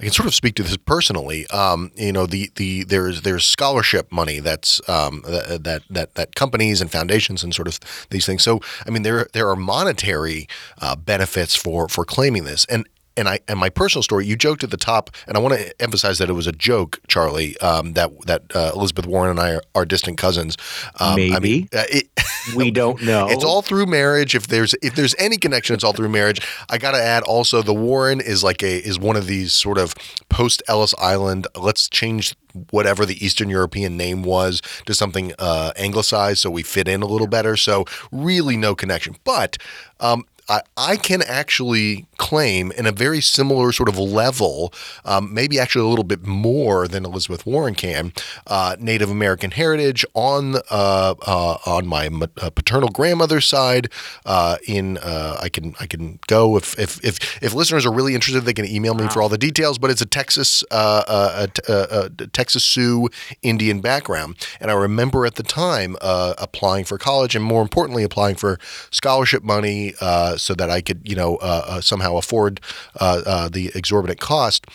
I 0.00 0.04
can 0.04 0.12
sort 0.12 0.26
of 0.26 0.34
speak 0.34 0.56
to 0.56 0.64
this 0.64 0.76
personally. 0.76 1.46
Um, 1.48 1.92
you 1.94 2.12
know, 2.12 2.26
the 2.26 2.50
the 2.56 2.82
there's 2.84 3.22
there's 3.22 3.44
scholarship 3.44 4.10
money 4.10 4.40
that's 4.40 4.86
um, 4.88 5.22
that 5.26 5.82
that 5.88 6.14
that 6.14 6.34
companies 6.34 6.80
and 6.80 6.90
foundations 6.90 7.44
and 7.44 7.54
sort 7.54 7.68
of 7.68 7.78
these 8.10 8.26
things. 8.26 8.42
So 8.42 8.60
I 8.86 8.90
mean, 8.90 9.02
there 9.02 9.28
there 9.32 9.48
are 9.48 9.56
monetary 9.56 10.48
uh, 10.80 10.96
benefits 10.96 11.54
for 11.54 11.88
for 11.88 12.04
claiming 12.04 12.44
this, 12.44 12.64
and 12.64 12.88
and 13.16 13.28
I 13.28 13.40
and 13.48 13.58
my 13.58 13.70
personal 13.70 14.02
story, 14.02 14.26
you 14.26 14.36
joked 14.36 14.64
at 14.64 14.70
the 14.70 14.76
top, 14.76 15.10
and 15.26 15.36
I 15.36 15.40
want 15.40 15.54
to 15.54 15.82
emphasize 15.82 16.18
that 16.18 16.28
it 16.28 16.32
was 16.32 16.46
a 16.46 16.52
joke, 16.52 17.00
Charlie. 17.08 17.58
Um, 17.58 17.92
that 17.94 18.10
that 18.26 18.42
uh, 18.54 18.72
Elizabeth 18.74 19.06
Warren 19.06 19.30
and 19.30 19.40
I 19.40 19.54
are, 19.54 19.62
are 19.74 19.84
distant 19.84 20.18
cousins. 20.18 20.56
Um, 21.00 21.16
Maybe 21.16 21.34
I 21.34 21.38
mean, 21.38 21.68
uh, 21.72 21.84
it, 21.88 22.08
we 22.56 22.70
don't 22.70 23.02
know. 23.04 23.28
It's 23.28 23.44
all 23.44 23.62
through 23.62 23.86
marriage. 23.86 24.34
If 24.34 24.48
there's 24.48 24.74
if 24.82 24.94
there's 24.94 25.14
any 25.18 25.36
connection, 25.36 25.74
it's 25.74 25.84
all 25.84 25.92
through 25.92 26.08
marriage. 26.08 26.40
I 26.68 26.78
got 26.78 26.92
to 26.92 27.02
add 27.02 27.22
also, 27.22 27.62
the 27.62 27.74
Warren 27.74 28.20
is 28.20 28.42
like 28.42 28.62
a 28.62 28.78
is 28.78 28.98
one 28.98 29.16
of 29.16 29.26
these 29.26 29.52
sort 29.52 29.78
of 29.78 29.94
post 30.28 30.62
Ellis 30.68 30.94
Island. 30.98 31.46
Let's 31.56 31.88
change 31.88 32.34
whatever 32.70 33.04
the 33.04 33.24
Eastern 33.24 33.48
European 33.48 33.96
name 33.96 34.22
was 34.22 34.62
to 34.86 34.94
something 34.94 35.32
uh, 35.38 35.72
anglicized 35.76 36.38
so 36.38 36.50
we 36.50 36.62
fit 36.62 36.86
in 36.88 37.02
a 37.02 37.06
little 37.06 37.26
better. 37.26 37.56
So 37.56 37.84
really 38.12 38.56
no 38.56 38.74
connection. 38.74 39.16
But 39.24 39.58
um, 40.00 40.24
I, 40.48 40.60
I 40.76 40.96
can 40.96 41.22
actually 41.22 42.06
claim 42.18 42.70
in 42.72 42.86
a 42.86 42.92
very 42.92 43.20
similar 43.20 43.72
sort 43.72 43.88
of 43.88 43.98
level, 43.98 44.72
um, 45.04 45.32
maybe 45.32 45.58
actually 45.58 45.84
a 45.84 45.88
little 45.88 46.04
bit 46.04 46.26
more 46.26 46.86
than 46.86 47.04
Elizabeth 47.04 47.46
Warren 47.46 47.74
can, 47.74 48.12
uh, 48.46 48.76
Native 48.78 49.10
American 49.10 49.50
heritage 49.50 50.04
on 50.14 50.56
uh, 50.70 51.14
uh, 51.26 51.58
on 51.66 51.86
my 51.86 52.08
uh, 52.40 52.50
paternal 52.50 52.90
grandmother's 52.90 53.46
side. 53.46 53.90
Uh, 54.26 54.56
in 54.66 54.98
uh, 54.98 55.38
I 55.40 55.48
can 55.48 55.74
I 55.80 55.86
can 55.86 56.18
go 56.26 56.56
if, 56.56 56.78
if 56.78 57.02
if 57.04 57.42
if 57.42 57.54
listeners 57.54 57.86
are 57.86 57.92
really 57.92 58.14
interested, 58.14 58.42
they 58.42 58.54
can 58.54 58.66
email 58.66 58.94
me 58.94 59.04
wow. 59.04 59.10
for 59.10 59.22
all 59.22 59.28
the 59.28 59.38
details. 59.38 59.78
But 59.78 59.90
it's 59.90 60.02
a 60.02 60.06
Texas 60.06 60.62
a, 60.70 61.48
a, 61.68 62.08
a 62.20 62.26
Texas 62.28 62.64
Sioux 62.64 63.08
Indian 63.42 63.80
background, 63.80 64.36
and 64.60 64.70
I 64.70 64.74
remember 64.74 65.24
at 65.24 65.36
the 65.36 65.42
time 65.42 65.96
applying 66.02 66.84
for 66.84 66.98
college 66.98 67.34
and 67.34 67.44
more 67.44 67.62
importantly 67.62 68.02
applying 68.02 68.36
for 68.36 68.58
scholarship 68.90 69.42
money 69.42 69.94
so 70.36 70.54
that 70.54 70.70
I 70.70 70.80
could 70.80 71.00
you 71.04 71.16
know 71.16 71.36
somehow 71.80 72.04
somehow 72.04 72.16
afford 72.16 72.60
uh, 73.00 73.22
uh, 73.26 73.48
the 73.48 73.70
exorbitant 73.74 74.20
cost 74.20 74.66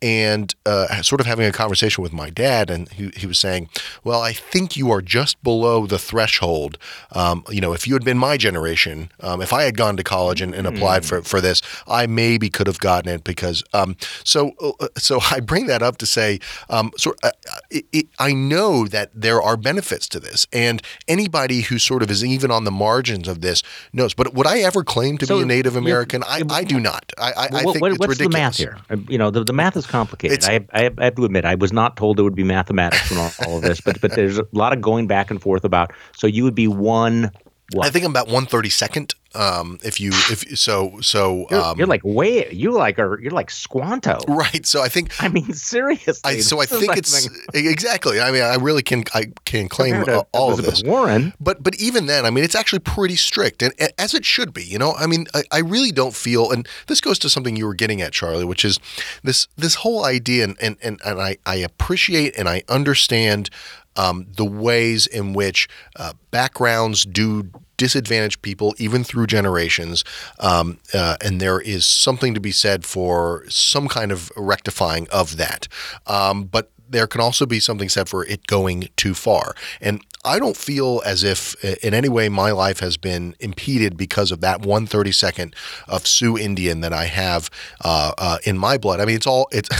and 0.00 0.54
uh, 0.64 1.02
sort 1.02 1.20
of 1.20 1.26
having 1.26 1.46
a 1.46 1.52
conversation 1.52 2.02
with 2.02 2.12
my 2.12 2.30
dad, 2.30 2.70
and 2.70 2.88
he, 2.90 3.10
he 3.16 3.26
was 3.26 3.38
saying, 3.38 3.68
"Well, 4.04 4.20
I 4.20 4.32
think 4.32 4.76
you 4.76 4.90
are 4.90 5.02
just 5.02 5.42
below 5.42 5.86
the 5.86 5.98
threshold. 5.98 6.78
Um, 7.12 7.44
you 7.50 7.60
know, 7.60 7.72
if 7.72 7.86
you 7.86 7.94
had 7.94 8.04
been 8.04 8.18
my 8.18 8.36
generation, 8.36 9.10
um, 9.20 9.40
if 9.40 9.52
I 9.52 9.64
had 9.64 9.76
gone 9.76 9.96
to 9.96 10.04
college 10.04 10.40
and, 10.40 10.54
and 10.54 10.66
applied 10.66 11.04
for, 11.04 11.22
for 11.22 11.40
this, 11.40 11.62
I 11.86 12.06
maybe 12.06 12.48
could 12.48 12.66
have 12.66 12.78
gotten 12.78 13.12
it 13.12 13.24
because." 13.24 13.62
Um, 13.72 13.96
so, 14.24 14.52
uh, 14.60 14.88
so 14.96 15.20
I 15.30 15.40
bring 15.40 15.66
that 15.66 15.82
up 15.82 15.98
to 15.98 16.06
say, 16.06 16.38
um, 16.70 16.92
so 16.96 17.14
uh, 17.22 17.30
it, 17.70 17.86
it, 17.92 18.06
I 18.18 18.32
know 18.32 18.86
that 18.86 19.10
there 19.14 19.42
are 19.42 19.56
benefits 19.56 20.08
to 20.08 20.20
this, 20.20 20.46
and 20.52 20.82
anybody 21.06 21.62
who 21.62 21.78
sort 21.78 22.02
of 22.02 22.10
is 22.10 22.24
even 22.24 22.50
on 22.50 22.64
the 22.64 22.70
margins 22.70 23.28
of 23.28 23.40
this 23.40 23.62
knows. 23.92 24.14
But 24.14 24.34
would 24.34 24.46
I 24.46 24.60
ever 24.60 24.84
claim 24.84 25.18
to 25.18 25.26
so, 25.26 25.36
be 25.36 25.42
a 25.42 25.46
Native 25.46 25.76
American? 25.76 26.22
I, 26.24 26.42
I 26.50 26.64
do 26.64 26.78
not. 26.78 27.12
I, 27.18 27.32
I, 27.32 27.48
well, 27.50 27.58
I 27.58 27.72
think 27.72 27.80
what, 27.80 27.90
it's 27.90 27.98
what's 27.98 28.20
ridiculous. 28.20 28.32
the 28.32 28.38
math 28.38 28.56
here? 28.56 28.78
Uh, 28.90 28.96
you 29.08 29.18
know, 29.18 29.30
the, 29.30 29.44
the 29.44 29.52
math 29.52 29.76
is 29.76 29.86
complicated. 29.88 30.44
I, 30.44 30.66
I, 30.72 30.90
I, 30.98 31.04
have 31.04 31.14
to 31.16 31.24
admit, 31.24 31.44
I 31.44 31.54
was 31.54 31.72
not 31.72 31.96
told 31.96 32.16
there 32.16 32.24
would 32.24 32.34
be 32.34 32.44
mathematics 32.44 33.10
in 33.10 33.18
all, 33.18 33.30
all 33.46 33.56
of 33.56 33.62
this, 33.62 33.80
but 33.80 34.00
but 34.00 34.14
there's 34.14 34.38
a 34.38 34.46
lot 34.52 34.72
of 34.72 34.80
going 34.80 35.06
back 35.06 35.30
and 35.30 35.40
forth 35.40 35.64
about. 35.64 35.92
So 36.16 36.26
you 36.26 36.44
would 36.44 36.54
be 36.54 36.68
one. 36.68 37.30
What? 37.72 37.86
I 37.86 37.90
think 37.90 38.04
I'm 38.04 38.10
about 38.10 38.28
one 38.28 38.46
thirty 38.46 38.70
second 38.70 39.14
um, 39.34 39.78
if 39.84 40.00
you 40.00 40.10
if 40.30 40.58
so 40.58 40.98
so 41.02 41.46
you're, 41.50 41.60
um, 41.60 41.78
you're, 41.78 41.86
like 41.86 42.00
way 42.02 42.50
you 42.50 42.72
like 42.72 42.98
are 42.98 43.20
you're 43.20 43.30
like 43.30 43.50
Squanto, 43.50 44.18
right? 44.26 44.64
So 44.64 44.82
I 44.82 44.88
think 44.88 45.12
I 45.22 45.28
mean 45.28 45.52
seriously. 45.52 46.20
I, 46.24 46.38
so 46.38 46.60
I 46.60 46.66
think 46.66 46.88
like 46.88 46.98
it's 46.98 47.28
exactly. 47.52 48.20
I 48.20 48.30
mean, 48.30 48.42
I 48.42 48.54
really 48.54 48.82
can 48.82 49.04
I 49.14 49.26
can 49.44 49.68
claim 49.68 50.02
uh, 50.08 50.22
all 50.32 50.48
Elizabeth 50.48 50.68
of 50.68 50.74
this. 50.76 50.82
Warren, 50.82 51.34
but 51.38 51.62
but 51.62 51.76
even 51.76 52.06
then, 52.06 52.24
I 52.24 52.30
mean, 52.30 52.42
it's 52.42 52.54
actually 52.54 52.78
pretty 52.80 53.16
strict, 53.16 53.62
and, 53.62 53.74
and 53.78 53.92
as 53.98 54.14
it 54.14 54.24
should 54.24 54.54
be. 54.54 54.64
You 54.64 54.78
know, 54.78 54.94
I 54.94 55.06
mean, 55.06 55.26
I, 55.34 55.42
I, 55.52 55.58
really 55.60 55.92
don't 55.92 56.14
feel, 56.14 56.50
and 56.50 56.66
this 56.86 57.00
goes 57.00 57.18
to 57.20 57.28
something 57.28 57.54
you 57.54 57.66
were 57.66 57.74
getting 57.74 58.00
at, 58.00 58.12
Charlie, 58.12 58.44
which 58.44 58.64
is 58.64 58.78
this 59.22 59.46
this 59.56 59.76
whole 59.76 60.04
idea, 60.06 60.44
and 60.44 60.56
and 60.60 60.76
and, 60.82 61.00
and 61.04 61.20
I 61.20 61.36
I 61.44 61.56
appreciate 61.56 62.36
and 62.38 62.48
I 62.48 62.62
understand 62.68 63.50
um, 63.98 64.26
the 64.36 64.44
ways 64.44 65.06
in 65.06 65.34
which 65.34 65.68
uh, 65.96 66.14
backgrounds 66.30 67.04
do 67.04 67.50
disadvantage 67.76 68.40
people 68.42 68.74
even 68.78 69.04
through 69.04 69.26
generations. 69.26 70.04
Um, 70.40 70.78
uh, 70.94 71.16
and 71.22 71.40
there 71.40 71.60
is 71.60 71.84
something 71.86 72.34
to 72.34 72.40
be 72.40 72.52
said 72.52 72.84
for 72.84 73.44
some 73.48 73.88
kind 73.88 74.10
of 74.10 74.32
rectifying 74.36 75.06
of 75.10 75.36
that. 75.36 75.68
Um, 76.06 76.44
but 76.44 76.70
there 76.88 77.06
can 77.06 77.20
also 77.20 77.44
be 77.44 77.60
something 77.60 77.88
said 77.88 78.08
for 78.08 78.24
it 78.26 78.46
going 78.46 78.88
too 78.96 79.14
far. 79.14 79.54
And 79.80 80.02
I 80.28 80.38
don't 80.38 80.56
feel 80.56 81.00
as 81.06 81.24
if 81.24 81.54
in 81.82 81.94
any 81.94 82.10
way 82.10 82.28
my 82.28 82.50
life 82.50 82.80
has 82.80 82.98
been 82.98 83.34
impeded 83.40 83.96
because 83.96 84.30
of 84.30 84.42
that 84.42 84.60
132nd 84.60 85.54
of 85.88 86.06
Sioux 86.06 86.36
Indian 86.36 86.82
that 86.82 86.92
I 86.92 87.06
have 87.06 87.48
uh, 87.82 88.12
uh, 88.18 88.38
in 88.44 88.58
my 88.58 88.76
blood. 88.76 89.00
I 89.00 89.06
mean, 89.06 89.16
it's 89.16 89.26
all, 89.26 89.48
it's 89.50 89.70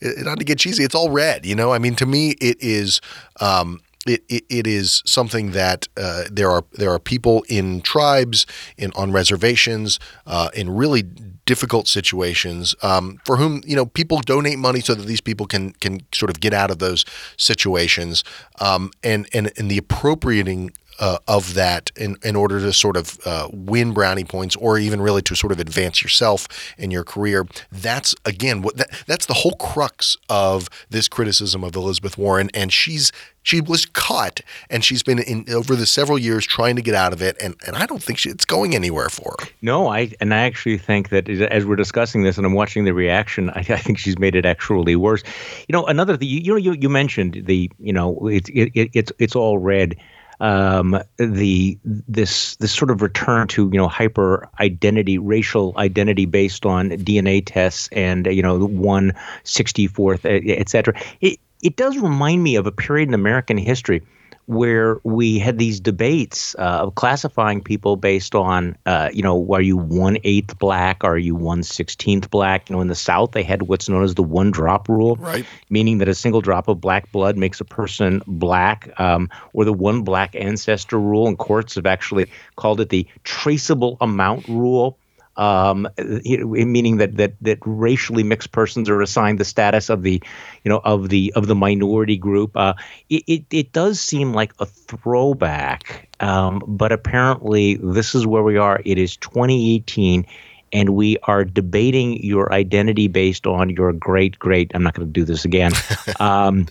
not 0.24 0.38
to 0.38 0.44
get 0.46 0.58
cheesy, 0.58 0.82
it's 0.82 0.94
all 0.94 1.10
red, 1.10 1.44
you 1.44 1.54
know? 1.54 1.72
I 1.74 1.78
mean, 1.78 1.94
to 1.96 2.06
me, 2.06 2.30
it 2.40 2.56
is. 2.60 3.02
Um, 3.40 3.82
it, 4.08 4.24
it, 4.28 4.44
it 4.48 4.66
is 4.66 5.02
something 5.06 5.52
that 5.52 5.86
uh, 5.96 6.24
there 6.30 6.50
are 6.50 6.64
there 6.72 6.90
are 6.90 6.98
people 6.98 7.44
in 7.48 7.80
tribes 7.80 8.46
in 8.76 8.92
on 8.94 9.12
reservations 9.12 9.98
uh, 10.26 10.50
in 10.54 10.70
really 10.70 11.02
difficult 11.44 11.88
situations 11.88 12.74
um, 12.82 13.20
for 13.24 13.36
whom 13.36 13.62
you 13.66 13.74
know 13.74 13.86
people 13.86 14.18
donate 14.20 14.58
money 14.58 14.80
so 14.80 14.94
that 14.94 15.06
these 15.06 15.20
people 15.20 15.46
can 15.46 15.72
can 15.74 16.00
sort 16.12 16.30
of 16.30 16.40
get 16.40 16.52
out 16.52 16.70
of 16.70 16.78
those 16.78 17.04
situations 17.36 18.24
um, 18.60 18.90
and 19.02 19.28
and 19.32 19.50
and 19.56 19.70
the 19.70 19.78
appropriating 19.78 20.70
uh, 20.98 21.18
of 21.28 21.54
that 21.54 21.90
in, 21.96 22.16
in 22.24 22.36
order 22.36 22.60
to 22.60 22.72
sort 22.72 22.96
of 22.96 23.18
uh, 23.24 23.48
win 23.52 23.92
brownie 23.92 24.24
points 24.24 24.56
or 24.56 24.78
even 24.78 25.00
really 25.00 25.22
to 25.22 25.34
sort 25.34 25.52
of 25.52 25.60
advance 25.60 26.02
yourself 26.02 26.48
in 26.76 26.90
your 26.90 27.04
career. 27.04 27.46
That's 27.70 28.14
again 28.24 28.62
what 28.62 28.76
that, 28.76 28.90
that's 29.06 29.26
the 29.26 29.34
whole 29.34 29.54
crux 29.54 30.16
of 30.28 30.68
this 30.90 31.08
criticism 31.08 31.62
of 31.64 31.76
Elizabeth 31.76 32.18
Warren, 32.18 32.50
and 32.54 32.72
she's 32.72 33.12
she 33.42 33.60
was 33.62 33.86
caught 33.86 34.40
and 34.68 34.84
she's 34.84 35.02
been 35.02 35.20
in 35.20 35.46
over 35.50 35.74
the 35.74 35.86
several 35.86 36.18
years 36.18 36.46
trying 36.46 36.76
to 36.76 36.82
get 36.82 36.94
out 36.94 37.14
of 37.14 37.22
it 37.22 37.36
and, 37.40 37.54
and 37.66 37.76
I 37.76 37.86
don't 37.86 38.02
think 38.02 38.18
she, 38.18 38.28
it's 38.28 38.44
going 38.44 38.74
anywhere 38.74 39.08
for 39.08 39.34
her. 39.38 39.48
No, 39.62 39.88
I 39.88 40.12
and 40.20 40.34
I 40.34 40.38
actually 40.38 40.76
think 40.76 41.08
that 41.10 41.28
as 41.28 41.64
we're 41.64 41.76
discussing 41.76 42.24
this 42.24 42.36
and 42.36 42.44
I'm 42.44 42.52
watching 42.52 42.84
the 42.84 42.92
reaction, 42.92 43.48
I, 43.50 43.60
I 43.60 43.78
think 43.78 43.98
she's 43.98 44.18
made 44.18 44.34
it 44.34 44.44
actually 44.44 44.96
worse. 44.96 45.22
You 45.68 45.72
know, 45.72 45.86
another 45.86 46.16
thing 46.16 46.28
you, 46.28 46.40
you 46.40 46.52
know 46.52 46.56
you, 46.56 46.72
you 46.72 46.88
mentioned 46.88 47.42
the 47.46 47.70
you 47.78 47.92
know 47.92 48.26
it's 48.28 48.50
it, 48.50 48.70
it, 48.74 48.90
it's 48.92 49.12
it's 49.18 49.36
all 49.36 49.58
red. 49.58 49.96
Um, 50.40 50.98
the 51.16 51.78
this 51.84 52.56
this 52.56 52.72
sort 52.72 52.90
of 52.90 53.02
return 53.02 53.48
to 53.48 53.70
you 53.72 53.78
know 53.78 53.88
hyper 53.88 54.48
identity, 54.60 55.18
racial 55.18 55.74
identity 55.76 56.26
based 56.26 56.64
on 56.64 56.90
DNA 56.90 57.42
tests 57.44 57.88
and 57.92 58.26
you 58.26 58.42
know 58.42 58.66
one 58.66 59.12
sixty 59.44 59.86
fourth, 59.86 60.24
et 60.24 60.68
cetera. 60.68 60.94
It 61.20 61.38
it 61.62 61.76
does 61.76 61.98
remind 61.98 62.42
me 62.42 62.56
of 62.56 62.66
a 62.66 62.72
period 62.72 63.08
in 63.08 63.14
American 63.14 63.58
history 63.58 64.02
where 64.48 64.98
we 65.04 65.38
had 65.38 65.58
these 65.58 65.78
debates 65.78 66.54
uh, 66.58 66.80
of 66.80 66.94
classifying 66.94 67.62
people 67.62 67.96
based 67.96 68.34
on, 68.34 68.74
uh, 68.86 69.10
you 69.12 69.22
know, 69.22 69.46
are 69.52 69.60
you 69.60 69.76
one 69.76 70.16
eighth 70.24 70.58
black? 70.58 71.04
Are 71.04 71.18
you 71.18 71.34
one 71.34 71.62
sixteenth 71.62 72.30
black? 72.30 72.70
You 72.70 72.76
know, 72.76 72.80
in 72.80 72.88
the 72.88 72.94
South, 72.94 73.32
they 73.32 73.42
had 73.42 73.62
what's 73.62 73.90
known 73.90 74.02
as 74.02 74.14
the 74.14 74.22
one 74.22 74.50
drop 74.50 74.88
rule, 74.88 75.16
right. 75.16 75.44
meaning 75.68 75.98
that 75.98 76.08
a 76.08 76.14
single 76.14 76.40
drop 76.40 76.66
of 76.66 76.80
black 76.80 77.12
blood 77.12 77.36
makes 77.36 77.60
a 77.60 77.64
person 77.66 78.22
black, 78.26 78.88
um, 78.98 79.28
or 79.52 79.66
the 79.66 79.72
one 79.74 80.00
black 80.00 80.34
ancestor 80.34 80.98
rule. 80.98 81.28
And 81.28 81.36
courts 81.36 81.74
have 81.74 81.84
actually 81.84 82.30
called 82.56 82.80
it 82.80 82.88
the 82.88 83.06
traceable 83.24 83.98
amount 84.00 84.48
rule 84.48 84.98
um, 85.38 85.88
meaning 85.96 86.98
that 86.98 87.16
that 87.16 87.34
that 87.40 87.58
racially 87.64 88.22
mixed 88.22 88.52
persons 88.52 88.88
are 88.90 89.00
assigned 89.00 89.38
the 89.38 89.44
status 89.44 89.88
of 89.88 90.02
the, 90.02 90.22
you 90.64 90.68
know, 90.68 90.80
of 90.84 91.08
the 91.08 91.32
of 91.36 91.46
the 91.46 91.54
minority 91.54 92.16
group. 92.16 92.56
Uh, 92.56 92.74
it, 93.08 93.22
it, 93.26 93.44
it 93.50 93.72
does 93.72 94.00
seem 94.00 94.32
like 94.32 94.52
a 94.58 94.66
throwback, 94.66 96.08
um, 96.20 96.62
but 96.66 96.92
apparently 96.92 97.76
this 97.76 98.14
is 98.14 98.26
where 98.26 98.42
we 98.42 98.56
are. 98.56 98.82
It 98.84 98.98
is 98.98 99.16
2018 99.16 100.26
and 100.72 100.90
we 100.90 101.16
are 101.22 101.44
debating 101.44 102.22
your 102.22 102.52
identity 102.52 103.08
based 103.08 103.46
on 103.46 103.70
your 103.70 103.90
great 103.92 104.38
great 104.38 104.70
i'm 104.74 104.82
not 104.82 104.92
going 104.92 105.06
to 105.06 105.12
do 105.12 105.24
this 105.24 105.46
again 105.46 105.72
um, 106.20 106.66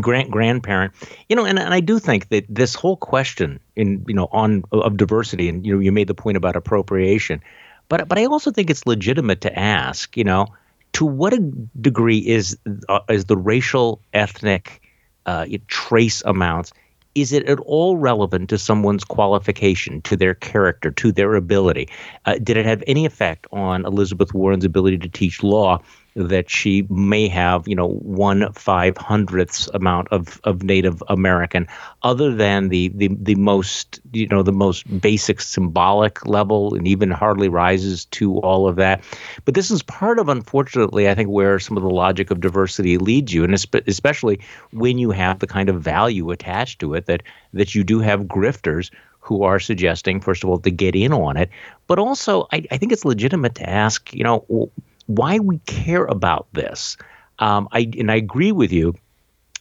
grand 0.00 0.30
grandparent 0.30 0.92
you 1.28 1.36
know 1.36 1.44
and, 1.44 1.58
and 1.58 1.74
i 1.74 1.80
do 1.80 1.98
think 1.98 2.28
that 2.28 2.44
this 2.48 2.74
whole 2.74 2.96
question 2.96 3.58
in 3.76 4.04
you 4.06 4.14
know 4.14 4.28
on 4.30 4.62
of 4.72 4.96
diversity 4.96 5.48
and 5.48 5.66
you 5.66 5.74
know 5.74 5.80
you 5.80 5.92
made 5.92 6.06
the 6.06 6.14
point 6.14 6.36
about 6.36 6.56
appropriation 6.56 7.42
but 7.88 8.08
but 8.08 8.18
I 8.18 8.26
also 8.26 8.50
think 8.50 8.70
it's 8.70 8.86
legitimate 8.86 9.40
to 9.42 9.58
ask, 9.58 10.16
you 10.16 10.24
know, 10.24 10.46
to 10.94 11.04
what 11.04 11.34
degree 11.80 12.18
is 12.18 12.56
uh, 12.88 13.00
is 13.08 13.26
the 13.26 13.36
racial 13.36 14.00
ethnic 14.12 14.82
uh, 15.26 15.46
trace 15.68 16.22
amounts 16.24 16.72
is 17.14 17.32
it 17.32 17.46
at 17.46 17.60
all 17.60 17.96
relevant 17.96 18.50
to 18.50 18.58
someone's 18.58 19.04
qualification, 19.04 20.02
to 20.02 20.16
their 20.16 20.34
character, 20.34 20.90
to 20.90 21.12
their 21.12 21.34
ability? 21.34 21.88
Uh, 22.26 22.38
did 22.42 22.56
it 22.56 22.66
have 22.66 22.82
any 22.86 23.06
effect 23.06 23.46
on 23.52 23.84
Elizabeth 23.84 24.34
Warren's 24.34 24.64
ability 24.64 24.98
to 24.98 25.08
teach 25.08 25.42
law? 25.42 25.80
That 26.16 26.48
she 26.48 26.86
may 26.88 27.26
have, 27.28 27.66
you 27.66 27.74
know, 27.74 27.88
one 27.88 28.52
five 28.52 28.96
hundredths 28.96 29.68
amount 29.74 30.08
of, 30.12 30.40
of 30.44 30.62
Native 30.62 31.02
American, 31.08 31.66
other 32.02 32.34
than 32.34 32.68
the, 32.68 32.88
the 32.94 33.08
the 33.20 33.34
most, 33.34 34.00
you 34.12 34.28
know, 34.28 34.42
the 34.42 34.52
most 34.52 35.00
basic 35.00 35.40
symbolic 35.40 36.24
level, 36.24 36.74
and 36.74 36.86
even 36.86 37.10
hardly 37.10 37.48
rises 37.48 38.04
to 38.06 38.38
all 38.38 38.68
of 38.68 38.76
that. 38.76 39.02
But 39.44 39.54
this 39.54 39.70
is 39.70 39.82
part 39.82 40.18
of, 40.18 40.28
unfortunately, 40.28 41.08
I 41.08 41.14
think, 41.14 41.30
where 41.30 41.58
some 41.58 41.76
of 41.76 41.82
the 41.82 41.90
logic 41.90 42.30
of 42.30 42.40
diversity 42.40 42.96
leads 42.96 43.34
you, 43.34 43.42
and 43.42 43.52
especially 43.52 44.40
when 44.70 44.98
you 44.98 45.10
have 45.10 45.40
the 45.40 45.48
kind 45.48 45.68
of 45.68 45.82
value 45.82 46.30
attached 46.30 46.78
to 46.80 46.94
it 46.94 47.06
that 47.06 47.22
that 47.52 47.74
you 47.74 47.82
do 47.82 47.98
have 47.98 48.22
grifters 48.22 48.90
who 49.18 49.42
are 49.42 49.58
suggesting, 49.58 50.20
first 50.20 50.44
of 50.44 50.50
all, 50.50 50.58
to 50.58 50.70
get 50.70 50.94
in 50.94 51.12
on 51.12 51.36
it, 51.36 51.48
but 51.86 51.98
also 51.98 52.46
I, 52.52 52.64
I 52.70 52.76
think 52.76 52.92
it's 52.92 53.04
legitimate 53.04 53.54
to 53.56 53.68
ask, 53.68 54.12
you 54.14 54.22
know 54.22 54.70
why 55.06 55.38
we 55.38 55.58
care 55.60 56.04
about 56.04 56.46
this. 56.52 56.96
Um, 57.38 57.68
I 57.72 57.90
and 57.98 58.10
I 58.10 58.16
agree 58.16 58.52
with 58.52 58.72
you 58.72 58.94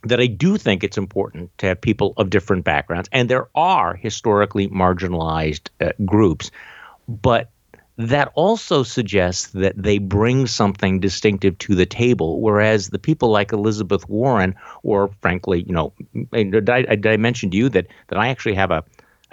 that 0.03 0.19
I 0.19 0.27
do 0.27 0.57
think 0.57 0.83
it's 0.83 0.97
important 0.97 1.57
to 1.59 1.67
have 1.67 1.81
people 1.81 2.13
of 2.17 2.29
different 2.29 2.63
backgrounds, 2.65 3.09
and 3.11 3.29
there 3.29 3.47
are 3.55 3.95
historically 3.95 4.67
marginalized 4.67 5.69
uh, 5.81 5.91
groups, 6.05 6.51
but 7.07 7.49
that 7.97 8.31
also 8.33 8.81
suggests 8.83 9.47
that 9.51 9.75
they 9.77 9.99
bring 9.99 10.47
something 10.47 10.99
distinctive 10.99 11.57
to 11.59 11.75
the 11.75 11.85
table. 11.85 12.41
Whereas 12.41 12.89
the 12.89 12.99
people 12.99 13.29
like 13.29 13.51
Elizabeth 13.51 14.09
Warren, 14.09 14.55
or 14.81 15.11
frankly, 15.21 15.63
you 15.67 15.73
know, 15.73 15.93
did 16.31 16.69
I, 16.69 16.81
did 16.83 17.07
I 17.07 17.17
mention 17.17 17.51
to 17.51 17.57
you 17.57 17.69
that 17.69 17.87
that 18.07 18.17
I 18.17 18.29
actually 18.29 18.55
have 18.55 18.71
a 18.71 18.83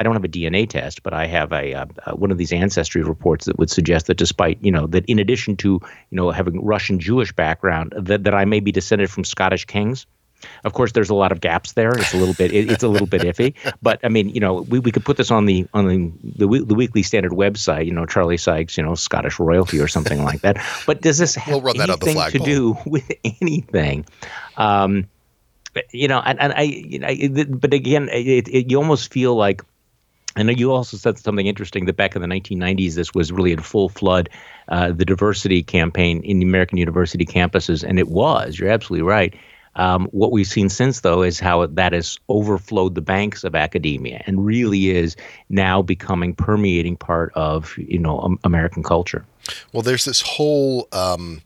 I 0.01 0.03
don't 0.03 0.15
have 0.15 0.25
a 0.25 0.29
DNA 0.29 0.67
test, 0.67 1.03
but 1.03 1.13
I 1.13 1.27
have 1.27 1.53
a 1.53 1.75
uh, 1.75 1.87
uh, 2.07 2.13
one 2.13 2.31
of 2.31 2.39
these 2.39 2.55
ancestry 2.55 3.03
reports 3.03 3.45
that 3.45 3.59
would 3.59 3.71
suggest 3.71 4.07
that 4.07 4.17
despite 4.17 4.57
you 4.63 4.73
know 4.73 4.87
that 4.87 5.05
in 5.05 5.19
addition 5.19 5.59
to 5.59 5.69
you 5.73 6.17
know 6.17 6.31
having 6.31 6.65
Russian 6.65 6.99
Jewish 6.99 7.33
background, 7.33 7.93
that 7.95 8.25
that 8.25 8.35
I 8.35 8.47
may 8.47 8.61
be 8.61 8.73
descended 8.73 9.11
from 9.11 9.25
Scottish 9.25 9.67
kings. 9.67 10.07
Of 10.65 10.73
course, 10.73 10.93
there's 10.93 11.11
a 11.11 11.15
lot 11.15 11.33
of 11.33 11.43
gaps 11.43 11.73
there. 11.73 11.91
It's 11.91 12.15
a 12.15 12.17
little 12.17 12.33
bit 12.33 12.51
it, 12.51 12.73
it's 12.73 12.83
a 12.83 12.89
little 12.89 13.07
bit 13.07 13.21
iffy, 13.21 13.53
but 13.83 14.01
I 14.03 14.09
mean, 14.09 14.31
you 14.31 14.41
know, 14.41 14.63
we, 14.63 14.79
we 14.79 14.91
could 14.91 15.05
put 15.05 15.19
this 15.19 15.31
on 15.31 15.45
the 15.45 15.67
on 15.75 15.87
the, 15.87 16.47
the, 16.47 16.65
the 16.65 16.75
Weekly 16.75 17.03
Standard 17.03 17.33
website. 17.33 17.85
You 17.85 17.93
know, 17.93 18.07
Charlie 18.07 18.39
Sykes, 18.39 18.79
you 18.79 18.83
know, 18.83 18.95
Scottish 18.95 19.39
royalty 19.39 19.81
or 19.81 19.89
something 19.89 20.25
like 20.25 20.41
that. 20.41 20.57
But 20.87 21.03
does 21.03 21.19
this 21.19 21.35
have 21.35 21.63
we'll 21.63 21.79
anything 21.79 22.17
to 22.31 22.39
do 22.39 22.79
with 22.87 23.13
anything? 23.23 24.07
Um, 24.57 25.11
you 25.93 26.09
know, 26.09 26.21
and, 26.25 26.41
and 26.41 26.53
I, 26.55 26.63
you 26.63 26.99
know, 27.01 27.45
but 27.45 27.75
again, 27.75 28.09
it, 28.09 28.49
it, 28.49 28.71
you 28.71 28.79
almost 28.79 29.13
feel 29.13 29.37
like 29.37 29.63
Know 30.37 30.53
you 30.53 30.73
also 30.73 30.97
said 30.97 31.19
something 31.19 31.47
interesting 31.47 31.87
that 31.87 31.97
back 31.97 32.15
in 32.15 32.23
the 32.23 32.29
1990s, 32.29 32.95
this 32.95 33.13
was 33.15 33.33
really 33.33 33.53
in 33.53 33.61
full 33.61 33.89
flood, 33.89 34.29
uh, 34.69 34.93
the 34.93 35.05
diversity 35.05 35.63
campaign 35.63 36.23
in 36.23 36.39
the 36.39 36.47
American 36.47 36.79
university 36.79 37.27
campuses, 37.27 37.83
and 37.87 37.99
it 37.99 38.09
was. 38.09 38.59
You're 38.59 38.71
absolutely 38.71 39.07
right. 39.07 39.35
Um, 39.77 40.07
what 40.07 40.33
we've 40.33 40.47
seen 40.47 40.69
since, 40.69 41.01
though, 41.01 41.23
is 41.23 41.39
how 41.39 41.65
that 41.67 41.93
has 41.93 42.19
overflowed 42.29 42.95
the 42.95 43.01
banks 43.01 43.45
of 43.45 43.55
academia 43.55 44.23
and 44.27 44.45
really 44.45 44.91
is 44.91 45.17
now 45.49 45.81
becoming 45.81 46.35
permeating 46.35 46.97
part 46.97 47.33
of 47.35 47.77
you 47.79 47.99
know 47.99 48.21
um, 48.21 48.39
American 48.45 48.83
culture. 48.83 49.25
Well, 49.73 49.83
there's 49.83 50.05
this 50.05 50.21
whole. 50.21 50.89
Um, 50.93 51.43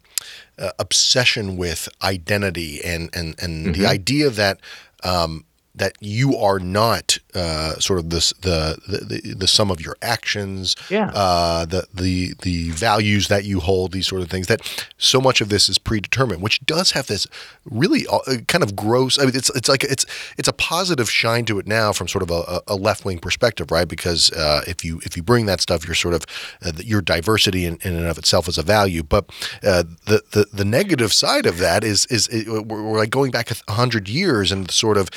uh, 0.56 0.70
obsession 0.78 1.56
with 1.56 1.88
identity 2.02 2.80
and 2.84 3.10
and 3.12 3.34
and 3.42 3.66
mm-hmm. 3.66 3.72
the 3.72 3.86
idea 3.86 4.30
that 4.30 4.60
um, 5.02 5.44
that 5.76 5.96
you 6.00 6.36
are 6.36 6.58
not 6.58 7.18
uh, 7.34 7.74
sort 7.80 7.98
of 7.98 8.10
this, 8.10 8.32
the, 8.42 8.78
the 8.86 9.34
the 9.34 9.46
sum 9.46 9.70
of 9.70 9.80
your 9.80 9.96
actions, 10.02 10.76
yeah. 10.88 11.10
uh, 11.14 11.64
the 11.64 11.86
the 11.92 12.34
the 12.42 12.70
values 12.70 13.28
that 13.28 13.44
you 13.44 13.60
hold, 13.60 13.92
these 13.92 14.06
sort 14.06 14.22
of 14.22 14.30
things. 14.30 14.46
That 14.46 14.60
so 14.98 15.20
much 15.20 15.40
of 15.40 15.48
this 15.48 15.68
is 15.68 15.78
predetermined, 15.78 16.42
which 16.42 16.64
does 16.64 16.92
have 16.92 17.08
this 17.08 17.26
really 17.64 18.06
uh, 18.06 18.36
kind 18.46 18.62
of 18.62 18.76
gross. 18.76 19.18
I 19.18 19.24
mean, 19.24 19.34
it's 19.34 19.50
it's 19.50 19.68
like 19.68 19.82
it's 19.82 20.06
it's 20.38 20.48
a 20.48 20.52
positive 20.52 21.10
shine 21.10 21.44
to 21.46 21.58
it 21.58 21.66
now 21.66 21.92
from 21.92 22.06
sort 22.06 22.22
of 22.22 22.30
a, 22.30 22.60
a 22.68 22.76
left 22.76 23.04
wing 23.04 23.18
perspective, 23.18 23.70
right? 23.72 23.88
Because 23.88 24.30
uh, 24.32 24.62
if 24.68 24.84
you 24.84 25.00
if 25.04 25.16
you 25.16 25.22
bring 25.22 25.46
that 25.46 25.60
stuff, 25.60 25.86
you're 25.86 25.96
sort 25.96 26.14
of 26.14 26.24
uh, 26.64 26.72
your 26.84 27.00
diversity 27.00 27.64
in, 27.64 27.78
in, 27.82 27.96
and 27.96 28.06
of 28.06 28.16
itself 28.16 28.46
is 28.46 28.58
a 28.58 28.62
value. 28.62 29.02
But 29.02 29.24
uh, 29.64 29.82
the 30.06 30.22
the 30.30 30.46
the 30.52 30.64
negative 30.64 31.12
side 31.12 31.46
of 31.46 31.58
that 31.58 31.82
is 31.82 32.06
is 32.06 32.28
it, 32.28 32.48
we're, 32.48 32.96
like 32.96 33.10
going 33.10 33.32
back 33.32 33.50
a 33.50 33.72
hundred 33.72 34.08
years 34.08 34.52
and 34.52 34.70
sort 34.70 34.96
of 34.96 35.08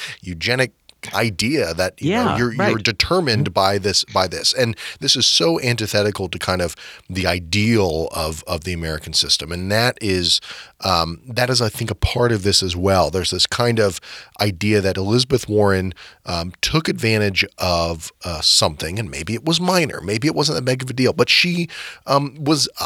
eugenic 0.48 0.72
idea 1.14 1.74
that 1.74 2.02
you 2.02 2.12
yeah, 2.12 2.24
know, 2.24 2.38
you're, 2.38 2.56
right. 2.56 2.70
you're 2.70 2.80
determined 2.80 3.54
by 3.54 3.78
this 3.78 4.04
by 4.06 4.28
this. 4.28 4.54
And 4.54 4.78
this 5.00 5.16
is 5.16 5.26
so 5.26 5.60
antithetical 5.62 6.30
to 6.30 6.40
kind 6.40 6.62
of 6.62 6.76
the 7.10 7.28
ideal 7.28 8.10
of 8.12 8.44
of 8.46 8.64
the 8.64 8.74
American 8.74 9.14
system. 9.14 9.52
And 9.52 9.72
that 9.72 9.98
is 10.02 10.42
um, 10.82 11.22
that 11.28 11.50
is 11.50 11.62
I 11.62 11.70
think 11.70 11.92
a 11.92 11.96
part 11.96 12.32
of 12.32 12.44
this 12.44 12.62
as 12.62 12.76
well. 12.76 13.10
There's 13.10 13.32
this 13.32 13.48
kind 13.48 13.80
of 13.80 14.00
idea 14.42 14.82
that 14.82 14.98
Elizabeth 14.98 15.50
Warren 15.50 15.94
um, 16.26 16.54
took 16.62 16.88
advantage 16.88 17.46
of 17.58 18.12
uh, 18.24 18.42
something 18.42 19.00
and 19.00 19.10
maybe 19.10 19.34
it 19.34 19.46
was 19.46 19.60
minor 19.62 20.02
maybe 20.02 20.28
it 20.28 20.36
wasn't 20.36 20.56
that 20.56 20.64
big 20.64 20.84
of 20.84 20.90
a 20.90 20.94
deal 20.94 21.14
but 21.14 21.30
she 21.30 21.68
um, 22.06 22.36
was 22.44 22.70
uh, 22.80 22.86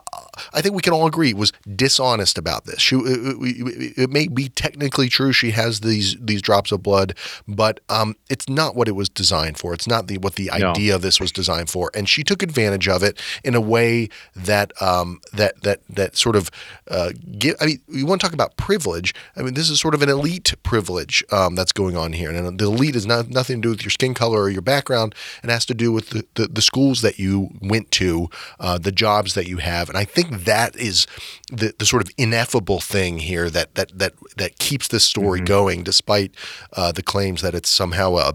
I 0.53 0.61
think 0.61 0.75
we 0.75 0.81
can 0.81 0.93
all 0.93 1.07
agree 1.07 1.33
was 1.33 1.51
dishonest 1.75 2.37
about 2.37 2.65
this. 2.65 2.81
She 2.81 2.95
it, 2.95 3.97
it, 3.97 4.09
may 4.09 4.27
be 4.27 4.49
technically 4.49 5.09
true 5.09 5.31
she 5.31 5.51
has 5.51 5.79
these 5.79 6.15
these 6.19 6.41
drops 6.41 6.71
of 6.71 6.83
blood 6.83 7.15
but 7.47 7.79
um, 8.11 8.17
it's 8.29 8.47
not 8.49 8.75
what 8.75 8.87
it 8.87 8.93
was 8.93 9.09
designed 9.09 9.57
for. 9.57 9.73
It's 9.73 9.87
not 9.87 10.07
the 10.07 10.17
what 10.17 10.35
the 10.35 10.49
no. 10.57 10.71
idea 10.71 10.95
of 10.95 11.01
this 11.01 11.19
was 11.19 11.31
designed 11.31 11.69
for. 11.69 11.91
And 11.93 12.07
she 12.07 12.23
took 12.23 12.43
advantage 12.43 12.87
of 12.87 13.03
it 13.03 13.19
in 13.43 13.55
a 13.55 13.61
way 13.61 14.09
that 14.35 14.71
um, 14.81 15.21
that 15.33 15.61
that 15.63 15.81
that 15.89 16.17
sort 16.17 16.35
of 16.35 16.49
uh, 16.89 17.11
give. 17.37 17.55
I 17.59 17.65
mean, 17.65 17.81
you 17.87 18.05
want 18.05 18.21
to 18.21 18.27
talk 18.27 18.33
about 18.33 18.57
privilege? 18.57 19.13
I 19.35 19.41
mean, 19.41 19.53
this 19.53 19.69
is 19.69 19.79
sort 19.79 19.93
of 19.93 20.01
an 20.01 20.09
elite 20.09 20.53
privilege 20.63 21.23
um, 21.31 21.55
that's 21.55 21.71
going 21.71 21.97
on 21.97 22.13
here, 22.13 22.31
and 22.31 22.59
the 22.59 22.65
elite 22.65 22.95
is 22.95 23.05
not 23.05 23.29
nothing 23.29 23.57
to 23.57 23.61
do 23.61 23.69
with 23.69 23.83
your 23.83 23.91
skin 23.91 24.13
color 24.13 24.41
or 24.41 24.49
your 24.49 24.61
background. 24.61 25.15
It 25.43 25.49
has 25.49 25.65
to 25.65 25.73
do 25.73 25.91
with 25.91 26.09
the 26.09 26.25
the, 26.35 26.47
the 26.47 26.61
schools 26.61 27.01
that 27.01 27.19
you 27.19 27.49
went 27.61 27.91
to, 27.91 28.29
uh, 28.59 28.77
the 28.77 28.91
jobs 28.91 29.33
that 29.33 29.47
you 29.47 29.57
have, 29.57 29.89
and 29.89 29.97
I 29.97 30.05
think 30.05 30.45
that 30.45 30.75
is 30.75 31.07
the 31.51 31.73
the 31.77 31.85
sort 31.85 32.01
of 32.01 32.11
ineffable 32.17 32.79
thing 32.79 33.19
here 33.19 33.49
that 33.49 33.75
that 33.75 33.97
that 33.97 34.13
that 34.37 34.59
keeps 34.59 34.87
this 34.87 35.03
story 35.03 35.39
mm-hmm. 35.39 35.45
going, 35.45 35.83
despite 35.83 36.35
uh, 36.73 36.91
the 36.91 37.03
claims 37.03 37.41
that 37.41 37.55
it's 37.55 37.69
somehow 37.91 38.15
a 38.15 38.29
uh, 38.29 38.31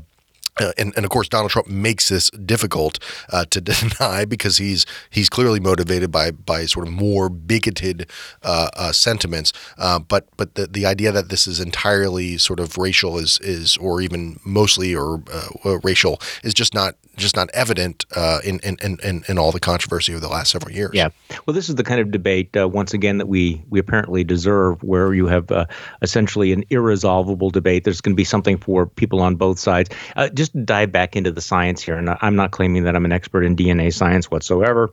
uh, 0.58 0.72
and, 0.78 0.92
and 0.96 1.04
of 1.04 1.10
course 1.10 1.28
Donald 1.28 1.50
Trump 1.50 1.68
makes 1.68 2.08
this 2.08 2.30
difficult 2.30 2.98
uh, 3.30 3.44
to 3.50 3.60
deny 3.98 4.24
because 4.24 4.58
he's 4.58 4.86
he's 5.10 5.28
clearly 5.28 5.60
motivated 5.60 6.10
by 6.10 6.30
by 6.30 6.64
sort 6.64 6.86
of 6.86 6.92
more 6.92 7.28
bigoted 7.28 8.10
uh, 8.42 8.68
uh 8.74 8.92
sentiments. 8.92 9.52
Uh, 9.78 9.98
but 9.98 10.26
but 10.36 10.54
the, 10.54 10.66
the 10.66 10.86
idea 10.86 11.12
that 11.12 11.28
this 11.28 11.46
is 11.46 11.60
entirely 11.60 12.38
sort 12.38 12.60
of 12.60 12.78
racial 12.78 13.18
is 13.18 13.38
is 13.40 13.76
or 13.78 14.00
even 14.00 14.38
mostly 14.44 14.94
or 14.94 15.22
uh, 15.32 15.78
racial 15.80 16.20
is 16.42 16.54
just 16.54 16.74
not 16.74 16.94
just 17.16 17.34
not 17.34 17.48
evident 17.54 18.04
in, 18.44 18.60
in, 18.60 18.76
in 19.02 19.24
in 19.26 19.38
all 19.38 19.50
the 19.50 19.60
controversy 19.60 20.12
of 20.12 20.20
the 20.20 20.28
last 20.28 20.50
several 20.50 20.74
years. 20.74 20.90
Yeah, 20.92 21.08
well, 21.46 21.54
this 21.54 21.70
is 21.70 21.74
the 21.74 21.82
kind 21.82 21.98
of 21.98 22.10
debate 22.10 22.50
once 22.54 22.92
again 22.92 23.18
that 23.18 23.26
we 23.26 23.62
we 23.70 23.78
apparently 23.78 24.22
deserve, 24.22 24.82
where 24.82 25.14
you 25.14 25.26
have 25.26 25.50
essentially 26.02 26.52
an 26.52 26.64
irresolvable 26.70 27.50
debate. 27.50 27.84
There's 27.84 28.00
going 28.00 28.14
to 28.14 28.16
be 28.16 28.24
something 28.24 28.58
for 28.58 28.86
people 28.86 29.20
on 29.20 29.36
both 29.36 29.58
sides. 29.58 29.90
just 30.34 30.45
just 30.46 30.64
dive 30.64 30.92
back 30.92 31.16
into 31.16 31.32
the 31.32 31.40
science 31.40 31.82
here, 31.82 31.96
and 31.96 32.16
I'm 32.20 32.36
not 32.36 32.50
claiming 32.50 32.84
that 32.84 32.96
I'm 32.96 33.04
an 33.04 33.12
expert 33.12 33.44
in 33.44 33.56
DNA 33.56 33.92
science 33.92 34.30
whatsoever. 34.30 34.90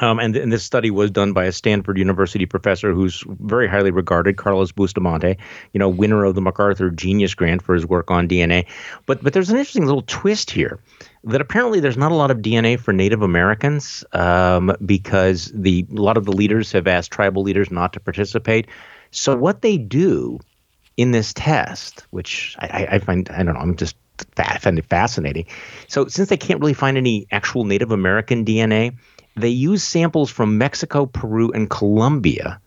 Um, 0.00 0.20
and, 0.20 0.36
and, 0.36 0.52
this 0.52 0.62
study 0.62 0.92
was 0.92 1.10
done 1.10 1.32
by 1.32 1.46
a 1.46 1.52
Stanford 1.52 1.98
University 1.98 2.46
professor 2.46 2.92
who's 2.92 3.24
very 3.26 3.66
highly 3.66 3.90
regarded, 3.90 4.36
Carlos 4.36 4.70
Bustamante, 4.70 5.36
you 5.72 5.78
know, 5.80 5.88
winner 5.88 6.24
of 6.24 6.36
the 6.36 6.40
MacArthur 6.40 6.90
Genius 6.90 7.34
Grant 7.34 7.60
for 7.60 7.74
his 7.74 7.84
work 7.84 8.08
on 8.08 8.28
DNA. 8.28 8.66
But 9.06 9.20
but 9.22 9.32
there's 9.32 9.50
an 9.50 9.58
interesting 9.58 9.86
little 9.86 10.04
twist 10.06 10.52
here 10.52 10.78
that 11.24 11.40
apparently 11.40 11.80
there's 11.80 11.96
not 11.96 12.12
a 12.12 12.14
lot 12.14 12.30
of 12.30 12.38
DNA 12.38 12.78
for 12.78 12.92
Native 12.92 13.20
Americans 13.20 14.04
um, 14.12 14.74
because 14.86 15.50
the 15.52 15.84
a 15.90 16.00
lot 16.00 16.16
of 16.16 16.24
the 16.24 16.32
leaders 16.32 16.70
have 16.70 16.86
asked 16.86 17.10
tribal 17.10 17.42
leaders 17.42 17.72
not 17.72 17.92
to 17.94 18.00
participate. 18.00 18.68
So 19.10 19.36
what 19.36 19.60
they 19.60 19.76
do 19.76 20.38
in 20.96 21.10
this 21.10 21.32
test, 21.32 22.06
which 22.10 22.54
I, 22.60 22.86
I 22.92 22.98
find 23.00 23.28
I 23.30 23.42
don't 23.42 23.54
know, 23.54 23.60
I'm 23.60 23.76
just 23.76 23.96
fascinating. 24.34 25.46
So, 25.88 26.06
since 26.06 26.28
they 26.28 26.36
can't 26.36 26.60
really 26.60 26.74
find 26.74 26.96
any 26.96 27.26
actual 27.30 27.64
Native 27.64 27.90
American 27.90 28.44
DNA, 28.44 28.96
they 29.36 29.48
use 29.48 29.82
samples 29.82 30.30
from 30.30 30.58
Mexico, 30.58 31.06
Peru, 31.06 31.50
and 31.52 31.68
Colombia 31.68 32.60